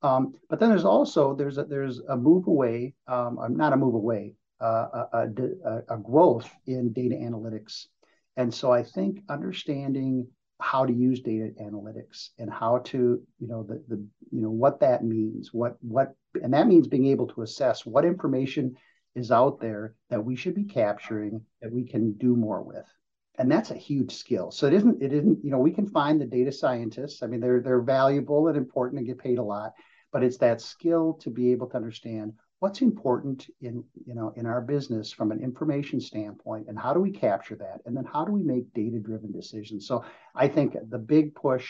Um, 0.03 0.35
but 0.51 0.61
then 0.61 0.69
there's 0.69 0.85
also 0.85 1.35
there's 1.35 1.57
a, 1.57 1.65
there's 1.65 2.01
a 2.01 2.17
move 2.17 2.47
away, 2.47 2.95
um, 3.07 3.39
not 3.51 3.73
a 3.73 3.77
move 3.77 3.95
away, 3.95 4.35
Uh, 4.65 4.89
uh, 4.95 5.07
uh, 5.13 5.27
a, 5.37 5.69
a, 5.69 5.95
a 5.97 5.99
growth 5.99 6.51
in 6.67 6.91
data 6.95 7.15
analytics, 7.15 7.89
and 8.39 8.53
so 8.53 8.73
I 8.73 8.83
think 8.83 9.21
understanding 9.29 10.27
how 10.59 10.87
to 10.87 10.93
use 10.95 11.21
data 11.21 11.51
analytics 11.61 12.31
and 12.39 12.51
how 12.51 12.79
to 12.79 13.21
you 13.39 13.47
know 13.47 13.63
the 13.63 13.85
the 13.89 13.97
you 14.31 14.41
know 14.41 14.51
what 14.51 14.81
that 14.81 15.05
means, 15.05 15.53
what 15.53 15.77
what 15.83 16.15
and 16.43 16.55
that 16.55 16.67
means 16.67 16.87
being 16.87 17.09
able 17.09 17.27
to 17.27 17.43
assess 17.43 17.85
what 17.85 18.07
information 18.07 18.75
is 19.15 19.31
out 19.31 19.61
there 19.61 19.97
that 20.09 20.25
we 20.25 20.35
should 20.35 20.55
be 20.55 20.65
capturing 20.65 21.43
that 21.61 21.71
we 21.71 21.85
can 21.85 22.15
do 22.15 22.35
more 22.35 22.63
with. 22.63 22.87
And 23.37 23.51
that's 23.53 23.71
a 23.71 23.77
huge 23.77 24.15
skill. 24.15 24.51
So 24.51 24.67
it 24.67 24.73
isn't 24.73 25.03
it 25.03 25.13
isn't 25.13 25.45
you 25.45 25.51
know 25.51 25.59
we 25.59 25.73
can 25.73 25.89
find 25.89 26.19
the 26.19 26.25
data 26.25 26.53
scientists. 26.53 27.23
I 27.23 27.27
mean 27.27 27.41
they're 27.41 27.61
they're 27.61 27.83
valuable 27.83 28.49
and 28.49 28.57
important 28.57 29.01
and 29.01 29.07
get 29.07 29.19
paid 29.19 29.37
a 29.37 29.43
lot 29.43 29.75
but 30.15 30.23
it's 30.23 30.39
that 30.39 30.61
skill 30.61 31.15
to 31.15 31.29
be 31.29 31.51
able 31.51 31.67
to 31.67 31.77
understand 31.77 32.33
what's 32.65 32.81
important 32.81 33.47
in 33.61 33.85
you 34.07 34.15
know 34.15 34.33
in 34.37 34.47
our 34.47 34.63
business 34.63 35.13
from 35.13 35.31
an 35.31 35.41
information 35.41 36.01
standpoint 36.01 36.67
and 36.69 36.79
how 36.79 36.93
do 36.95 37.01
we 37.01 37.11
capture 37.11 37.57
that 37.57 37.81
and 37.85 37.97
then 37.97 38.07
how 38.11 38.25
do 38.25 38.33
we 38.33 38.43
make 38.43 38.73
data 38.73 38.99
driven 38.99 39.31
decisions 39.31 39.87
so 39.87 40.03
i 40.35 40.49
think 40.49 40.75
the 40.89 40.99
big 40.99 41.35
push 41.35 41.67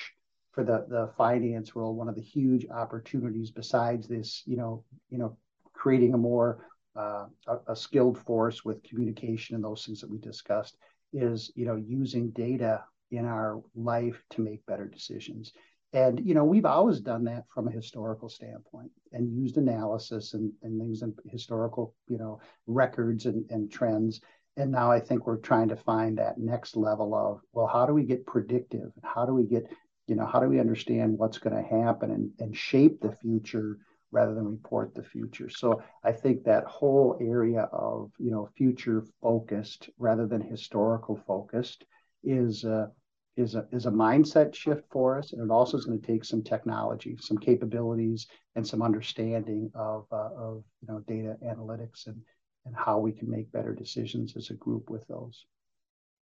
for 0.54 0.64
the 0.64 0.86
the 0.88 1.10
finance 1.16 1.74
world, 1.74 1.96
one 1.96 2.08
of 2.08 2.14
the 2.14 2.22
huge 2.22 2.66
opportunities 2.70 3.50
besides 3.50 4.06
this, 4.06 4.42
you 4.46 4.56
know, 4.56 4.84
you 5.10 5.18
know, 5.18 5.36
creating 5.72 6.14
a 6.14 6.18
more 6.18 6.66
uh, 6.96 7.26
a, 7.48 7.72
a, 7.72 7.76
skilled 7.76 8.16
force 8.16 8.64
with 8.64 8.84
communication 8.84 9.56
and 9.56 9.64
those 9.64 9.84
things 9.84 10.00
that 10.00 10.08
we 10.08 10.18
discussed 10.18 10.76
is, 11.12 11.50
you 11.56 11.66
know, 11.66 11.74
using 11.74 12.30
data 12.30 12.84
in 13.10 13.24
our 13.24 13.60
life 13.74 14.22
to 14.30 14.42
make 14.42 14.64
better 14.66 14.86
decisions. 14.86 15.52
And 15.94 16.20
you 16.26 16.34
know, 16.34 16.44
we've 16.44 16.66
always 16.66 17.00
done 17.00 17.24
that 17.24 17.44
from 17.48 17.68
a 17.68 17.72
historical 17.72 18.28
standpoint 18.28 18.90
and 19.12 19.32
used 19.32 19.56
analysis 19.56 20.34
and, 20.34 20.52
and 20.62 20.78
things 20.78 21.02
and 21.02 21.14
historical, 21.30 21.94
you 22.08 22.18
know, 22.18 22.40
records 22.66 23.26
and, 23.26 23.48
and 23.50 23.72
trends. 23.72 24.20
And 24.56 24.70
now 24.70 24.90
I 24.90 25.00
think 25.00 25.26
we're 25.26 25.38
trying 25.38 25.68
to 25.68 25.76
find 25.76 26.18
that 26.18 26.38
next 26.38 26.76
level 26.76 27.14
of, 27.14 27.40
well, 27.52 27.66
how 27.66 27.86
do 27.86 27.94
we 27.94 28.04
get 28.04 28.26
predictive? 28.26 28.92
How 29.02 29.24
do 29.24 29.32
we 29.32 29.44
get 29.44 29.66
you 30.06 30.16
know, 30.16 30.26
how 30.26 30.40
do 30.40 30.48
we 30.48 30.60
understand 30.60 31.16
what's 31.16 31.38
going 31.38 31.56
to 31.56 31.68
happen 31.68 32.10
and, 32.10 32.30
and 32.38 32.56
shape 32.56 33.00
the 33.00 33.12
future 33.12 33.78
rather 34.10 34.34
than 34.34 34.44
report 34.46 34.94
the 34.94 35.02
future? 35.02 35.48
So 35.48 35.82
I 36.04 36.12
think 36.12 36.44
that 36.44 36.64
whole 36.64 37.16
area 37.20 37.62
of, 37.72 38.10
you 38.18 38.30
know, 38.30 38.48
future 38.56 39.02
focused 39.22 39.88
rather 39.98 40.26
than 40.26 40.42
historical 40.42 41.16
focused 41.26 41.84
is, 42.22 42.64
uh, 42.64 42.88
is 43.36 43.54
a, 43.54 43.66
is 43.72 43.86
a 43.86 43.90
mindset 43.90 44.54
shift 44.54 44.84
for 44.90 45.18
us. 45.18 45.32
And 45.32 45.42
it 45.42 45.52
also 45.52 45.76
is 45.76 45.84
going 45.84 46.00
to 46.00 46.06
take 46.06 46.24
some 46.24 46.42
technology, 46.42 47.16
some 47.20 47.38
capabilities, 47.38 48.26
and 48.54 48.66
some 48.66 48.82
understanding 48.82 49.70
of, 49.74 50.06
uh, 50.12 50.30
of 50.36 50.64
you 50.80 50.88
know, 50.88 51.00
data 51.08 51.36
analytics 51.44 52.06
and, 52.06 52.20
and 52.64 52.74
how 52.76 52.98
we 52.98 53.12
can 53.12 53.28
make 53.28 53.50
better 53.52 53.74
decisions 53.74 54.36
as 54.36 54.50
a 54.50 54.54
group 54.54 54.88
with 54.88 55.06
those. 55.08 55.46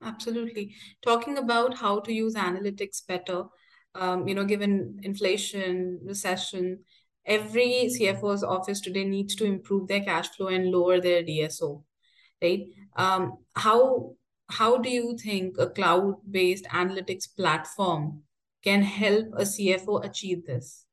Absolutely. 0.04 0.76
Talking 1.04 1.38
about 1.38 1.78
how 1.78 2.00
to 2.02 2.14
use 2.14 2.36
analytics 2.36 3.06
better, 3.06 3.46
um, 3.94 4.28
you 4.28 4.36
know, 4.36 4.44
given 4.44 5.00
inflation, 5.04 6.00
recession, 6.04 6.80
every 7.26 7.90
CFO's 7.90 8.44
office 8.44 8.82
today 8.82 9.04
needs 9.04 9.36
to 9.36 9.46
improve 9.46 9.88
their 9.88 10.02
cash 10.02 10.30
flow 10.30 10.48
and 10.48 10.70
lower 10.70 11.00
their 11.00 11.24
DSO, 11.24 11.84
right? 12.42 12.66
Um, 12.96 13.38
how 13.56 14.16
how 14.50 14.78
do 14.78 14.90
you 14.90 15.18
think 15.18 15.58
a 15.58 15.70
cloud-based 15.70 16.66
analytics 16.66 17.28
platform 17.36 18.24
can 18.64 18.82
help 18.84 19.28
a 19.34 19.44
CFO 19.44 20.04
achieve 20.04 20.46
this? 20.46 20.85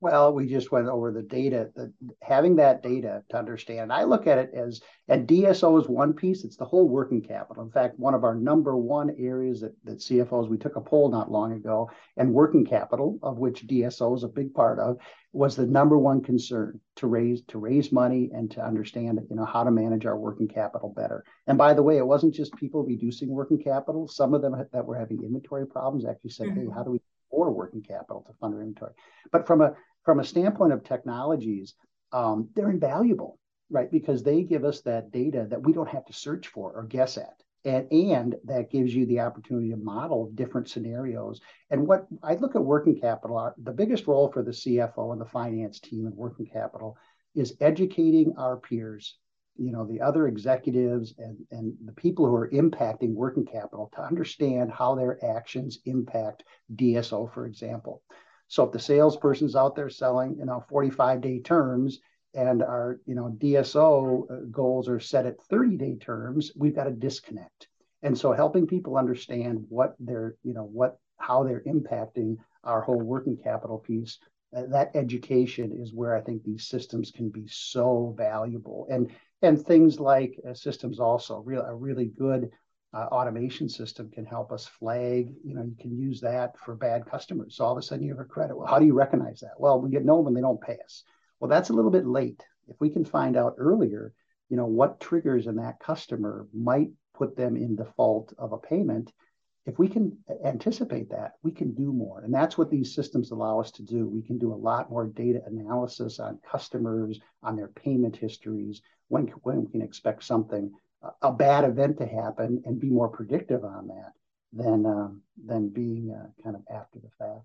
Well, 0.00 0.34
we 0.34 0.46
just 0.46 0.70
went 0.70 0.88
over 0.88 1.10
the 1.10 1.22
data, 1.22 1.70
the, 1.74 1.90
having 2.20 2.56
that 2.56 2.82
data 2.82 3.22
to 3.30 3.38
understand. 3.38 3.90
I 3.90 4.04
look 4.04 4.26
at 4.26 4.36
it 4.36 4.50
as, 4.54 4.82
and 5.08 5.26
DSO 5.26 5.80
is 5.80 5.88
one 5.88 6.12
piece, 6.12 6.44
it's 6.44 6.58
the 6.58 6.66
whole 6.66 6.86
working 6.86 7.22
capital. 7.22 7.64
In 7.64 7.70
fact, 7.70 7.98
one 7.98 8.12
of 8.12 8.22
our 8.22 8.34
number 8.34 8.76
one 8.76 9.16
areas 9.18 9.62
that, 9.62 9.74
that 9.84 10.00
CFOs, 10.00 10.50
we 10.50 10.58
took 10.58 10.76
a 10.76 10.82
poll 10.82 11.10
not 11.10 11.32
long 11.32 11.52
ago, 11.52 11.90
and 12.18 12.34
working 12.34 12.66
capital, 12.66 13.18
of 13.22 13.38
which 13.38 13.66
DSO 13.66 14.14
is 14.14 14.22
a 14.22 14.28
big 14.28 14.52
part 14.52 14.78
of, 14.78 14.98
was 15.32 15.56
the 15.56 15.66
number 15.66 15.96
one 15.96 16.20
concern 16.22 16.78
to 16.96 17.06
raise 17.06 17.42
to 17.48 17.58
raise 17.58 17.90
money 17.90 18.30
and 18.34 18.50
to 18.50 18.64
understand 18.64 19.18
you 19.28 19.36
know 19.36 19.44
how 19.44 19.62
to 19.64 19.70
manage 19.70 20.06
our 20.06 20.18
working 20.18 20.48
capital 20.48 20.92
better. 20.96 21.24
And 21.46 21.58
by 21.58 21.74
the 21.74 21.82
way, 21.82 21.98
it 21.98 22.06
wasn't 22.06 22.34
just 22.34 22.54
people 22.56 22.84
reducing 22.84 23.28
working 23.28 23.62
capital. 23.62 24.08
Some 24.08 24.32
of 24.32 24.40
them 24.40 24.54
that 24.72 24.86
were 24.86 24.96
having 24.96 25.22
inventory 25.22 25.66
problems 25.66 26.06
actually 26.06 26.30
said, 26.30 26.48
mm-hmm. 26.48 26.68
"Hey, 26.68 26.74
how 26.74 26.84
do 26.84 26.92
we 26.92 27.00
or 27.36 27.50
working 27.50 27.82
capital 27.82 28.24
to 28.26 28.32
fund 28.40 28.54
our 28.54 28.60
inventory. 28.60 28.92
But 29.30 29.46
from 29.46 29.60
a 29.60 29.74
from 30.04 30.20
a 30.20 30.24
standpoint 30.24 30.72
of 30.72 30.84
technologies, 30.84 31.74
um, 32.12 32.48
they're 32.54 32.70
invaluable, 32.70 33.38
right? 33.70 33.90
Because 33.90 34.22
they 34.22 34.42
give 34.42 34.64
us 34.64 34.80
that 34.82 35.10
data 35.10 35.46
that 35.50 35.62
we 35.62 35.72
don't 35.72 35.88
have 35.88 36.06
to 36.06 36.12
search 36.12 36.46
for 36.48 36.72
or 36.72 36.84
guess 36.84 37.18
at. 37.18 37.42
And, 37.64 37.92
and 37.92 38.36
that 38.44 38.70
gives 38.70 38.94
you 38.94 39.06
the 39.06 39.20
opportunity 39.20 39.70
to 39.70 39.76
model 39.76 40.30
different 40.32 40.68
scenarios. 40.68 41.40
And 41.70 41.88
what 41.88 42.06
I 42.22 42.36
look 42.36 42.54
at 42.54 42.64
working 42.64 43.00
capital, 43.00 43.36
uh, 43.36 43.50
the 43.58 43.72
biggest 43.72 44.06
role 44.06 44.30
for 44.30 44.44
the 44.44 44.52
CFO 44.52 45.10
and 45.10 45.20
the 45.20 45.26
finance 45.26 45.80
team 45.80 46.06
in 46.06 46.14
working 46.14 46.46
capital 46.46 46.96
is 47.34 47.56
educating 47.60 48.34
our 48.38 48.56
peers 48.56 49.18
you 49.58 49.72
know 49.72 49.86
the 49.86 50.00
other 50.00 50.26
executives 50.26 51.14
and 51.18 51.36
and 51.50 51.74
the 51.84 51.92
people 51.92 52.26
who 52.26 52.34
are 52.34 52.50
impacting 52.50 53.14
working 53.14 53.44
capital 53.44 53.90
to 53.94 54.02
understand 54.02 54.70
how 54.70 54.94
their 54.94 55.22
actions 55.24 55.78
impact 55.84 56.44
DSO 56.74 57.32
for 57.32 57.46
example 57.46 58.02
so 58.48 58.64
if 58.64 58.72
the 58.72 58.78
salesperson's 58.78 59.56
out 59.56 59.74
there 59.74 59.88
selling 59.88 60.36
you 60.38 60.44
know 60.44 60.64
45 60.68 61.20
day 61.20 61.40
terms 61.40 62.00
and 62.34 62.62
our 62.62 63.00
you 63.06 63.14
know 63.14 63.34
DSO 63.38 64.30
uh, 64.30 64.34
goals 64.50 64.88
are 64.88 65.00
set 65.00 65.26
at 65.26 65.42
30 65.44 65.76
day 65.76 65.96
terms 65.96 66.52
we've 66.56 66.76
got 66.76 66.88
a 66.88 66.92
disconnect 66.92 67.68
and 68.02 68.16
so 68.16 68.32
helping 68.32 68.66
people 68.66 68.96
understand 68.96 69.64
what 69.68 69.94
they're 69.98 70.36
you 70.42 70.54
know 70.54 70.64
what 70.64 70.98
how 71.18 71.44
they're 71.44 71.62
impacting 71.66 72.36
our 72.64 72.82
whole 72.82 73.00
working 73.00 73.36
capital 73.36 73.78
piece 73.78 74.18
uh, 74.56 74.62
that 74.68 74.94
education 74.94 75.72
is 75.72 75.92
where 75.92 76.14
I 76.14 76.20
think 76.20 76.42
these 76.42 76.66
systems 76.66 77.10
can 77.10 77.28
be 77.28 77.46
so 77.48 78.14
valuable. 78.16 78.86
And 78.90 79.10
and 79.42 79.60
things 79.64 80.00
like 80.00 80.38
uh, 80.48 80.54
systems 80.54 80.98
also 80.98 81.38
real 81.40 81.62
a 81.62 81.74
really 81.74 82.06
good 82.18 82.50
uh, 82.94 83.06
automation 83.12 83.68
system 83.68 84.10
can 84.10 84.24
help 84.24 84.52
us 84.52 84.66
flag 84.66 85.34
you 85.44 85.54
know 85.54 85.62
you 85.62 85.76
can 85.78 85.96
use 85.96 86.20
that 86.20 86.58
for 86.58 86.74
bad 86.74 87.04
customers. 87.06 87.56
So 87.56 87.64
all 87.64 87.72
of 87.72 87.78
a 87.78 87.82
sudden 87.82 88.04
you 88.04 88.12
have 88.12 88.24
a 88.24 88.28
credit. 88.28 88.56
Well 88.56 88.66
how 88.66 88.78
do 88.78 88.86
you 88.86 88.94
recognize 88.94 89.40
that? 89.40 89.58
Well 89.58 89.80
we 89.80 89.90
get 89.90 90.04
know 90.04 90.20
when 90.20 90.34
they 90.34 90.40
don't 90.40 90.60
pay 90.60 90.78
us 90.84 91.04
well 91.40 91.50
that's 91.50 91.70
a 91.70 91.74
little 91.74 91.90
bit 91.90 92.06
late. 92.06 92.42
If 92.68 92.76
we 92.80 92.90
can 92.90 93.04
find 93.04 93.36
out 93.36 93.54
earlier 93.58 94.12
you 94.48 94.56
know 94.56 94.66
what 94.66 95.00
triggers 95.00 95.46
in 95.46 95.56
that 95.56 95.80
customer 95.80 96.46
might 96.54 96.90
put 97.14 97.36
them 97.36 97.56
in 97.56 97.76
default 97.76 98.32
of 98.38 98.52
a 98.52 98.58
payment 98.58 99.12
if 99.66 99.78
we 99.80 99.88
can 99.88 100.16
anticipate 100.44 101.10
that, 101.10 101.32
we 101.42 101.50
can 101.50 101.74
do 101.74 101.92
more. 101.92 102.22
And 102.22 102.32
that's 102.32 102.56
what 102.56 102.70
these 102.70 102.94
systems 102.94 103.32
allow 103.32 103.60
us 103.60 103.72
to 103.72 103.82
do. 103.82 104.06
We 104.06 104.22
can 104.22 104.38
do 104.38 104.52
a 104.52 104.54
lot 104.54 104.90
more 104.90 105.06
data 105.06 105.42
analysis 105.44 106.20
on 106.20 106.38
customers, 106.48 107.20
on 107.42 107.56
their 107.56 107.68
payment 107.68 108.16
histories, 108.16 108.80
when, 109.08 109.26
when 109.42 109.64
we 109.64 109.70
can 109.70 109.82
expect 109.82 110.22
something, 110.22 110.72
a 111.22 111.32
bad 111.32 111.64
event 111.64 111.98
to 111.98 112.06
happen, 112.06 112.62
and 112.64 112.80
be 112.80 112.90
more 112.90 113.08
predictive 113.08 113.64
on 113.64 113.88
that 113.88 114.12
than, 114.52 114.86
um, 114.86 115.22
than 115.44 115.68
being 115.68 116.12
uh, 116.12 116.28
kind 116.42 116.56
of 116.56 116.62
after 116.70 117.00
the 117.00 117.10
fact. 117.18 117.44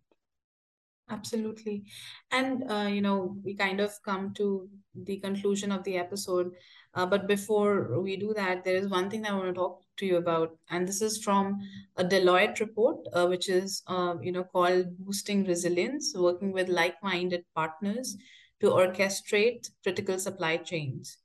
Absolutely. 1.11 1.83
And, 2.31 2.71
uh, 2.71 2.87
you 2.89 3.01
know, 3.01 3.37
we 3.43 3.53
kind 3.53 3.79
of 3.81 3.91
come 4.03 4.33
to 4.35 4.69
the 4.95 5.17
conclusion 5.19 5.71
of 5.71 5.83
the 5.83 5.97
episode. 5.97 6.53
Uh, 6.93 7.05
but 7.05 7.27
before 7.27 7.99
we 8.01 8.15
do 8.15 8.33
that, 8.33 8.63
there 8.63 8.77
is 8.77 8.87
one 8.87 9.09
thing 9.09 9.25
I 9.25 9.33
want 9.33 9.47
to 9.47 9.53
talk 9.53 9.81
to 9.97 10.05
you 10.05 10.15
about, 10.17 10.57
and 10.69 10.87
this 10.87 11.01
is 11.01 11.21
from 11.23 11.59
a 11.97 12.03
Deloitte 12.03 12.59
report, 12.61 12.99
uh, 13.13 13.27
which 13.27 13.49
is, 13.49 13.83
uh, 13.87 14.15
you 14.21 14.31
know, 14.31 14.43
called 14.45 14.97
Boosting 14.99 15.43
Resilience, 15.45 16.13
working 16.15 16.53
with 16.53 16.69
like-minded 16.69 17.43
partners 17.55 18.15
to 18.61 18.67
orchestrate 18.69 19.69
critical 19.83 20.17
supply 20.17 20.55
chains 20.57 21.17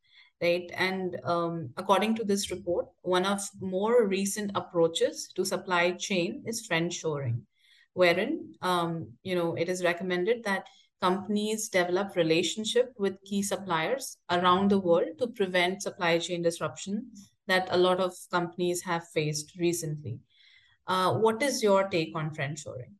right 0.42 0.70
and 0.74 1.18
um, 1.24 1.70
according 1.78 2.14
to 2.14 2.22
this 2.24 2.50
report 2.50 2.86
one 3.02 3.24
of 3.24 3.40
more 3.60 4.06
recent 4.06 4.50
approaches 4.54 5.28
to 5.34 5.44
supply 5.46 5.90
chain 5.92 6.42
is 6.46 6.66
friend 6.66 6.92
shoring 6.92 7.46
wherein 7.96 8.54
um, 8.60 9.08
you 9.22 9.34
know 9.34 9.54
it 9.54 9.68
is 9.68 9.82
recommended 9.82 10.44
that 10.44 10.66
companies 11.00 11.68
develop 11.68 12.14
relationship 12.16 12.92
with 12.98 13.22
key 13.24 13.42
suppliers 13.42 14.18
around 14.30 14.70
the 14.70 14.78
world 14.78 15.18
to 15.18 15.26
prevent 15.28 15.82
supply 15.82 16.18
chain 16.18 16.42
disruption 16.42 17.10
that 17.46 17.68
a 17.70 17.76
lot 17.76 18.00
of 18.00 18.12
companies 18.30 18.82
have 18.82 19.06
faced 19.14 19.52
recently. 19.58 20.18
Uh, 20.86 21.14
what 21.14 21.42
is 21.42 21.62
your 21.62 21.88
take 21.88 22.14
on 22.14 22.32
friend 22.34 22.58
shoring? 22.58 22.94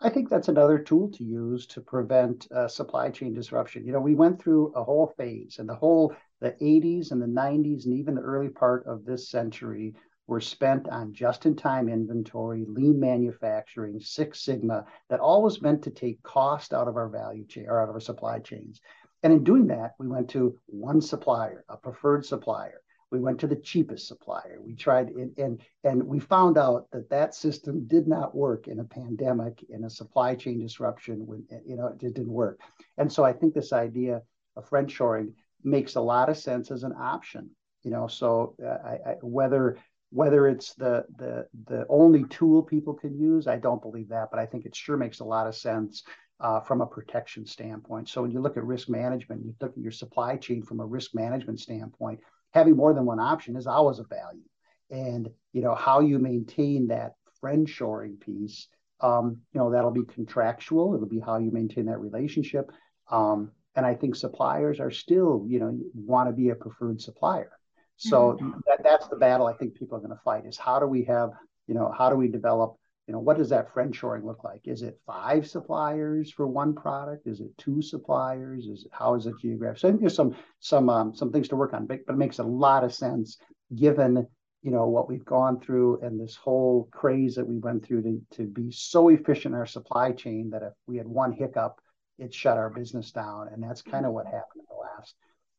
I 0.00 0.10
think 0.10 0.28
that's 0.28 0.48
another 0.48 0.78
tool 0.78 1.10
to 1.12 1.24
use 1.24 1.66
to 1.68 1.80
prevent 1.80 2.46
uh, 2.52 2.68
supply 2.68 3.10
chain 3.10 3.34
disruption. 3.34 3.84
You 3.84 3.92
know, 3.92 4.00
we 4.00 4.14
went 4.14 4.40
through 4.40 4.72
a 4.74 4.84
whole 4.84 5.12
phase, 5.16 5.56
and 5.58 5.68
the 5.68 5.74
whole 5.74 6.14
the 6.40 6.54
80s 6.60 7.10
and 7.10 7.20
the 7.20 7.26
90s, 7.26 7.84
and 7.84 7.94
even 7.94 8.14
the 8.14 8.20
early 8.20 8.48
part 8.48 8.86
of 8.86 9.04
this 9.04 9.28
century 9.28 9.94
were 10.28 10.40
spent 10.40 10.88
on 10.88 11.12
just-in-time 11.12 11.88
inventory, 11.88 12.64
lean 12.68 13.00
manufacturing, 13.00 13.98
Six 13.98 14.42
Sigma, 14.42 14.84
that 15.08 15.20
all 15.20 15.42
was 15.42 15.62
meant 15.62 15.82
to 15.82 15.90
take 15.90 16.22
cost 16.22 16.72
out 16.72 16.86
of 16.86 16.96
our 16.96 17.08
value 17.08 17.46
chain 17.46 17.66
or 17.66 17.80
out 17.80 17.88
of 17.88 17.94
our 17.94 18.00
supply 18.00 18.38
chains. 18.38 18.80
And 19.22 19.32
in 19.32 19.42
doing 19.42 19.66
that, 19.68 19.94
we 19.98 20.06
went 20.06 20.28
to 20.30 20.56
one 20.66 21.00
supplier, 21.00 21.64
a 21.68 21.76
preferred 21.76 22.24
supplier. 22.24 22.80
We 23.10 23.20
went 23.20 23.40
to 23.40 23.46
the 23.46 23.56
cheapest 23.56 24.06
supplier. 24.06 24.58
We 24.60 24.74
tried, 24.74 25.08
and, 25.08 25.36
and, 25.38 25.62
and 25.82 26.04
we 26.04 26.20
found 26.20 26.58
out 26.58 26.88
that 26.92 27.08
that 27.08 27.34
system 27.34 27.86
did 27.86 28.06
not 28.06 28.36
work 28.36 28.68
in 28.68 28.80
a 28.80 28.84
pandemic, 28.84 29.64
in 29.70 29.84
a 29.84 29.90
supply 29.90 30.34
chain 30.34 30.60
disruption. 30.60 31.26
When 31.26 31.44
you 31.66 31.76
know 31.76 31.86
it 31.86 31.98
didn't 31.98 32.28
work. 32.28 32.60
And 32.98 33.10
so 33.10 33.24
I 33.24 33.32
think 33.32 33.54
this 33.54 33.72
idea 33.72 34.20
of 34.56 34.68
friend 34.68 34.92
shoring 34.92 35.32
makes 35.64 35.94
a 35.94 36.02
lot 36.02 36.28
of 36.28 36.36
sense 36.36 36.70
as 36.70 36.82
an 36.82 36.92
option. 36.92 37.48
You 37.82 37.92
know, 37.92 38.08
so 38.08 38.54
uh, 38.62 38.86
I, 38.86 39.10
I, 39.10 39.14
whether 39.22 39.78
whether 40.10 40.48
it's 40.48 40.74
the 40.74 41.04
the 41.16 41.46
the 41.66 41.86
only 41.88 42.24
tool 42.24 42.62
people 42.62 42.94
can 42.94 43.18
use, 43.18 43.46
I 43.46 43.56
don't 43.58 43.82
believe 43.82 44.08
that, 44.08 44.28
but 44.30 44.40
I 44.40 44.46
think 44.46 44.66
it 44.66 44.74
sure 44.76 44.96
makes 44.96 45.20
a 45.20 45.24
lot 45.24 45.46
of 45.46 45.54
sense 45.54 46.02
uh, 46.40 46.60
from 46.60 46.80
a 46.80 46.86
protection 46.86 47.46
standpoint. 47.46 48.08
So 48.08 48.22
when 48.22 48.30
you 48.30 48.40
look 48.40 48.56
at 48.56 48.64
risk 48.64 48.88
management, 48.88 49.44
you 49.44 49.54
look 49.60 49.72
at 49.72 49.78
your 49.82 49.92
supply 49.92 50.36
chain 50.36 50.62
from 50.62 50.80
a 50.80 50.86
risk 50.86 51.14
management 51.14 51.60
standpoint, 51.60 52.20
having 52.52 52.76
more 52.76 52.94
than 52.94 53.04
one 53.04 53.20
option 53.20 53.56
is 53.56 53.66
always 53.66 53.98
a 53.98 54.04
value. 54.04 54.48
And 54.90 55.28
you 55.52 55.62
know 55.62 55.74
how 55.74 56.00
you 56.00 56.18
maintain 56.18 56.88
that 56.88 57.12
friend 57.40 57.68
shoring 57.68 58.16
piece 58.16 58.68
Um, 59.00 59.42
you 59.52 59.60
know, 59.60 59.70
that'll 59.70 59.92
be 59.92 60.04
contractual. 60.04 60.94
It'll 60.94 61.06
be 61.06 61.20
how 61.20 61.38
you 61.38 61.52
maintain 61.52 61.86
that 61.86 62.00
relationship. 62.00 62.70
Um, 63.10 63.52
and 63.76 63.86
I 63.86 63.94
think 63.94 64.16
suppliers 64.16 64.80
are 64.80 64.90
still, 64.90 65.44
you 65.46 65.60
know, 65.60 65.78
want 65.94 66.28
to 66.28 66.32
be 66.32 66.50
a 66.50 66.56
preferred 66.56 67.00
supplier. 67.00 67.52
So 67.98 68.38
mm-hmm. 68.40 68.52
that, 68.66 68.82
that's 68.82 69.08
the 69.08 69.16
battle 69.16 69.46
I 69.46 69.54
think 69.54 69.74
people 69.74 69.98
are 69.98 70.00
going 70.00 70.16
to 70.16 70.22
fight 70.24 70.46
is 70.46 70.56
how 70.56 70.78
do 70.78 70.86
we 70.86 71.04
have, 71.04 71.30
you 71.66 71.74
know, 71.74 71.92
how 71.96 72.08
do 72.08 72.16
we 72.16 72.28
develop, 72.28 72.76
you 73.08 73.12
know, 73.12 73.18
what 73.18 73.36
does 73.36 73.50
that 73.50 73.74
friendshoring 73.74 74.24
look 74.24 74.44
like? 74.44 74.62
Is 74.64 74.82
it 74.82 75.00
five 75.04 75.48
suppliers 75.48 76.30
for 76.30 76.46
one 76.46 76.74
product? 76.74 77.26
Is 77.26 77.40
it 77.40 77.56
two 77.58 77.82
suppliers? 77.82 78.66
Is 78.66 78.84
it, 78.84 78.92
how 78.92 79.16
is 79.16 79.26
it 79.26 79.34
geographic? 79.40 79.80
So 79.80 79.88
I 79.88 79.90
think 79.90 80.00
there's 80.00 80.14
some 80.14 80.36
some 80.60 80.88
um, 80.88 81.14
some 81.14 81.32
things 81.32 81.48
to 81.48 81.56
work 81.56 81.74
on, 81.74 81.86
but, 81.86 82.06
but 82.06 82.14
it 82.14 82.18
makes 82.18 82.38
a 82.38 82.44
lot 82.44 82.84
of 82.84 82.94
sense 82.94 83.38
given 83.74 84.26
you 84.62 84.70
know 84.70 84.86
what 84.86 85.08
we've 85.08 85.24
gone 85.24 85.60
through 85.60 86.00
and 86.02 86.20
this 86.20 86.36
whole 86.36 86.88
craze 86.92 87.34
that 87.34 87.46
we 87.46 87.58
went 87.58 87.84
through 87.84 88.02
to, 88.02 88.20
to 88.30 88.46
be 88.46 88.70
so 88.70 89.08
efficient 89.08 89.54
in 89.54 89.58
our 89.58 89.66
supply 89.66 90.12
chain 90.12 90.50
that 90.50 90.62
if 90.62 90.72
we 90.86 90.96
had 90.96 91.06
one 91.06 91.32
hiccup 91.32 91.80
it 92.18 92.34
shut 92.34 92.56
our 92.56 92.70
business 92.70 93.12
down 93.12 93.48
and 93.52 93.62
that's 93.62 93.82
kind 93.82 94.04
of 94.04 94.12
what 94.12 94.26
happened 94.26 94.60
in 94.60 94.66
the 94.68 94.74
last 94.74 95.14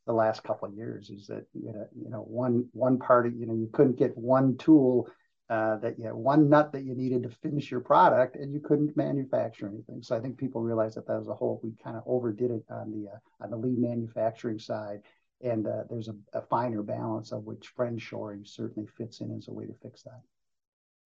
the 0.10 0.14
last 0.14 0.44
couple 0.44 0.68
of 0.68 0.74
years 0.74 1.12
is 1.12 1.28
that 1.28 1.46
you 1.54 1.72
know 1.72 1.88
you 1.96 2.10
know 2.10 2.22
one 2.22 2.68
one 2.74 2.98
part 2.98 3.32
you 3.32 3.46
know 3.46 3.54
you 3.54 3.70
couldn't 3.72 3.96
get 3.96 4.18
one 4.18 4.58
tool 4.58 5.08
uh, 5.52 5.78
that 5.78 6.00
you 6.00 6.06
had 6.06 6.16
one 6.16 6.50
nut 6.50 6.72
that 6.72 6.84
you 6.84 6.96
needed 6.96 7.22
to 7.22 7.30
finish 7.30 7.70
your 7.70 7.80
product 7.80 8.36
and 8.36 8.52
you 8.52 8.60
couldn't 8.60 8.98
manufacture 8.98 9.68
anything 9.68 10.02
so 10.02 10.18
i 10.18 10.20
think 10.20 10.36
people 10.36 10.62
realized 10.62 10.98
that 10.98 11.06
that 11.06 11.20
was 11.20 11.28
a 11.28 11.34
whole 11.36 11.60
we 11.64 11.72
kind 11.84 11.96
of 11.96 12.02
overdid 12.08 12.50
it 12.50 12.64
on 12.72 12.90
the 12.90 13.08
uh, 13.08 13.44
on 13.44 13.52
the 13.52 13.56
lean 13.56 13.80
manufacturing 13.80 14.58
side 14.58 15.02
and 15.42 15.68
uh, 15.68 15.84
there's 15.92 16.08
a, 16.08 16.16
a, 16.34 16.42
finer 16.42 16.82
balance 16.82 17.32
of 17.32 17.46
which 17.46 17.72
friendshoring 17.78 18.46
certainly 18.48 18.90
fits 18.98 19.22
in 19.22 19.32
as 19.38 19.48
a 19.48 19.54
way 19.54 19.66
to 19.66 19.74
fix 19.82 20.02
that. 20.04 20.22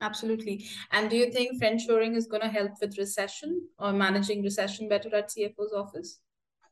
Absolutely. 0.01 0.65
And 0.91 1.07
do 1.07 1.15
you 1.15 1.31
think 1.31 1.61
friendshoring 1.61 2.15
is 2.15 2.25
going 2.25 2.41
to 2.41 2.49
help 2.49 2.71
with 2.81 2.97
recession 2.97 3.61
or 3.77 3.93
managing 3.93 4.41
recession 4.41 4.89
better 4.89 5.15
at 5.15 5.29
CFO's 5.29 5.73
office? 5.73 6.19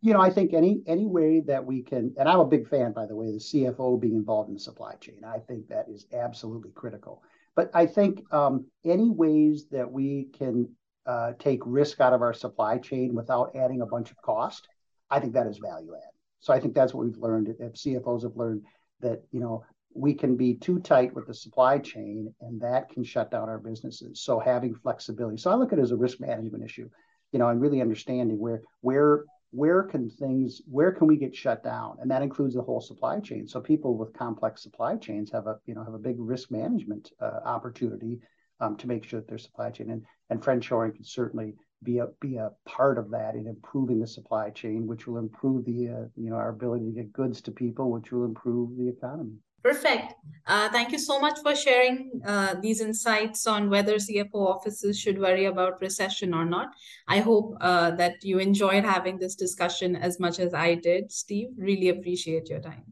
You 0.01 0.13
know, 0.13 0.21
I 0.21 0.31
think 0.31 0.53
any 0.53 0.81
any 0.87 1.05
way 1.05 1.41
that 1.41 1.63
we 1.63 1.83
can, 1.83 2.13
and 2.17 2.27
I'm 2.27 2.39
a 2.39 2.45
big 2.45 2.67
fan, 2.67 2.91
by 2.91 3.05
the 3.05 3.15
way, 3.15 3.31
the 3.31 3.37
CFO 3.37 3.99
being 3.99 4.15
involved 4.15 4.49
in 4.49 4.55
the 4.55 4.59
supply 4.59 4.95
chain. 4.95 5.21
I 5.25 5.37
think 5.37 5.67
that 5.67 5.87
is 5.89 6.07
absolutely 6.11 6.71
critical. 6.71 7.23
But 7.55 7.69
I 7.73 7.85
think 7.85 8.23
um, 8.33 8.65
any 8.83 9.09
ways 9.09 9.67
that 9.71 9.91
we 9.91 10.29
can 10.33 10.69
uh, 11.05 11.33
take 11.37 11.59
risk 11.65 11.99
out 11.99 12.13
of 12.13 12.21
our 12.21 12.33
supply 12.33 12.77
chain 12.77 13.13
without 13.13 13.55
adding 13.55 13.81
a 13.81 13.85
bunch 13.85 14.11
of 14.11 14.17
cost, 14.21 14.67
I 15.09 15.19
think 15.19 15.33
that 15.33 15.47
is 15.47 15.59
value 15.59 15.93
add. 15.95 16.11
So 16.39 16.53
I 16.53 16.59
think 16.59 16.73
that's 16.73 16.93
what 16.93 17.05
we've 17.05 17.17
learned. 17.17 17.53
If 17.59 17.73
CFOs 17.73 18.23
have 18.23 18.35
learned 18.35 18.63
that 19.01 19.23
you 19.31 19.39
know 19.39 19.63
we 19.93 20.13
can 20.13 20.37
be 20.37 20.55
too 20.55 20.79
tight 20.79 21.13
with 21.13 21.27
the 21.27 21.33
supply 21.33 21.77
chain, 21.77 22.33
and 22.41 22.61
that 22.61 22.89
can 22.89 23.03
shut 23.03 23.29
down 23.29 23.49
our 23.49 23.59
businesses. 23.59 24.21
So 24.21 24.39
having 24.39 24.73
flexibility. 24.73 25.37
So 25.37 25.51
I 25.51 25.55
look 25.55 25.73
at 25.73 25.79
it 25.79 25.83
as 25.83 25.91
a 25.91 25.97
risk 25.97 26.19
management 26.19 26.63
issue, 26.63 26.89
you 27.31 27.39
know, 27.39 27.49
and 27.49 27.61
really 27.61 27.81
understanding 27.81 28.39
where 28.39 28.61
where 28.81 29.25
where 29.51 29.83
can 29.83 30.09
things 30.09 30.61
where 30.69 30.91
can 30.91 31.07
we 31.07 31.17
get 31.17 31.35
shut 31.35 31.63
down 31.63 31.97
and 32.01 32.09
that 32.09 32.21
includes 32.21 32.55
the 32.55 32.61
whole 32.61 32.81
supply 32.81 33.19
chain 33.19 33.47
so 33.47 33.59
people 33.59 33.97
with 33.97 34.13
complex 34.13 34.63
supply 34.63 34.95
chains 34.95 35.29
have 35.31 35.47
a 35.47 35.57
you 35.65 35.75
know 35.75 35.83
have 35.83 35.93
a 35.93 35.99
big 35.99 36.15
risk 36.17 36.51
management 36.51 37.11
uh, 37.21 37.39
opportunity 37.45 38.19
um, 38.61 38.77
to 38.77 38.87
make 38.87 39.03
sure 39.03 39.19
that 39.19 39.27
their 39.27 39.37
supply 39.37 39.69
chain 39.69 39.89
and 39.89 40.03
and 40.29 40.41
friendshoring 40.41 40.95
can 40.95 41.03
certainly 41.03 41.55
be 41.83 41.97
a 41.97 42.07
be 42.19 42.37
a 42.37 42.51
part 42.65 42.97
of 42.97 43.09
that 43.11 43.35
in 43.35 43.47
improving 43.47 43.99
the 43.99 44.07
supply 44.07 44.49
chain, 44.49 44.85
which 44.87 45.07
will 45.07 45.17
improve 45.17 45.65
the 45.65 45.89
uh, 45.89 46.05
you 46.15 46.29
know 46.29 46.35
our 46.35 46.49
ability 46.49 46.85
to 46.85 46.91
get 46.91 47.13
goods 47.13 47.41
to 47.41 47.51
people, 47.51 47.91
which 47.91 48.11
will 48.11 48.25
improve 48.25 48.77
the 48.77 48.87
economy. 48.87 49.37
Perfect. 49.63 50.13
Uh, 50.47 50.69
thank 50.69 50.91
you 50.91 50.97
so 50.97 51.19
much 51.19 51.39
for 51.43 51.55
sharing 51.55 52.19
uh, 52.25 52.55
these 52.61 52.81
insights 52.81 53.45
on 53.45 53.69
whether 53.69 53.95
CFO 53.95 54.33
offices 54.33 54.99
should 54.99 55.19
worry 55.19 55.45
about 55.45 55.79
recession 55.81 56.33
or 56.33 56.45
not. 56.45 56.69
I 57.07 57.19
hope 57.19 57.55
uh, 57.61 57.91
that 57.91 58.23
you 58.23 58.39
enjoyed 58.39 58.83
having 58.83 59.19
this 59.19 59.35
discussion 59.35 59.95
as 59.95 60.19
much 60.19 60.39
as 60.39 60.53
I 60.55 60.75
did, 60.75 61.11
Steve. 61.11 61.49
Really 61.57 61.89
appreciate 61.89 62.49
your 62.49 62.59
time. 62.59 62.83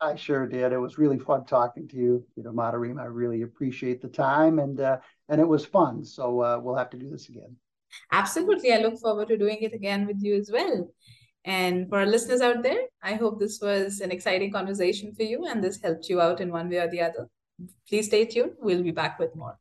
I 0.00 0.14
sure 0.16 0.46
did. 0.46 0.72
It 0.72 0.78
was 0.78 0.98
really 0.98 1.18
fun 1.18 1.44
talking 1.44 1.88
to 1.88 1.96
you. 1.96 2.24
You 2.36 2.42
know, 2.42 2.52
Madarim, 2.52 3.00
I 3.00 3.06
really 3.06 3.42
appreciate 3.42 4.00
the 4.00 4.08
time, 4.08 4.58
and 4.58 4.78
uh, 4.80 4.98
and 5.28 5.40
it 5.40 5.48
was 5.48 5.64
fun. 5.64 6.04
So 6.04 6.40
uh, 6.40 6.60
we'll 6.62 6.76
have 6.76 6.90
to 6.90 6.98
do 6.98 7.10
this 7.10 7.28
again. 7.28 7.56
Absolutely. 8.12 8.72
I 8.72 8.78
look 8.78 9.00
forward 9.00 9.28
to 9.28 9.36
doing 9.36 9.58
it 9.60 9.72
again 9.72 10.06
with 10.06 10.22
you 10.22 10.36
as 10.36 10.50
well. 10.52 10.88
And 11.44 11.88
for 11.88 12.00
our 12.00 12.06
listeners 12.06 12.40
out 12.40 12.62
there, 12.62 12.82
I 13.02 13.14
hope 13.14 13.38
this 13.38 13.60
was 13.60 14.00
an 14.00 14.10
exciting 14.10 14.52
conversation 14.52 15.14
for 15.14 15.22
you 15.22 15.46
and 15.46 15.62
this 15.62 15.80
helped 15.80 16.08
you 16.08 16.20
out 16.20 16.40
in 16.40 16.50
one 16.50 16.68
way 16.68 16.78
or 16.78 16.88
the 16.88 17.00
other. 17.00 17.28
Please 17.88 18.06
stay 18.06 18.24
tuned. 18.24 18.52
We'll 18.60 18.82
be 18.82 18.90
back 18.90 19.18
with 19.18 19.34
more. 19.34 19.58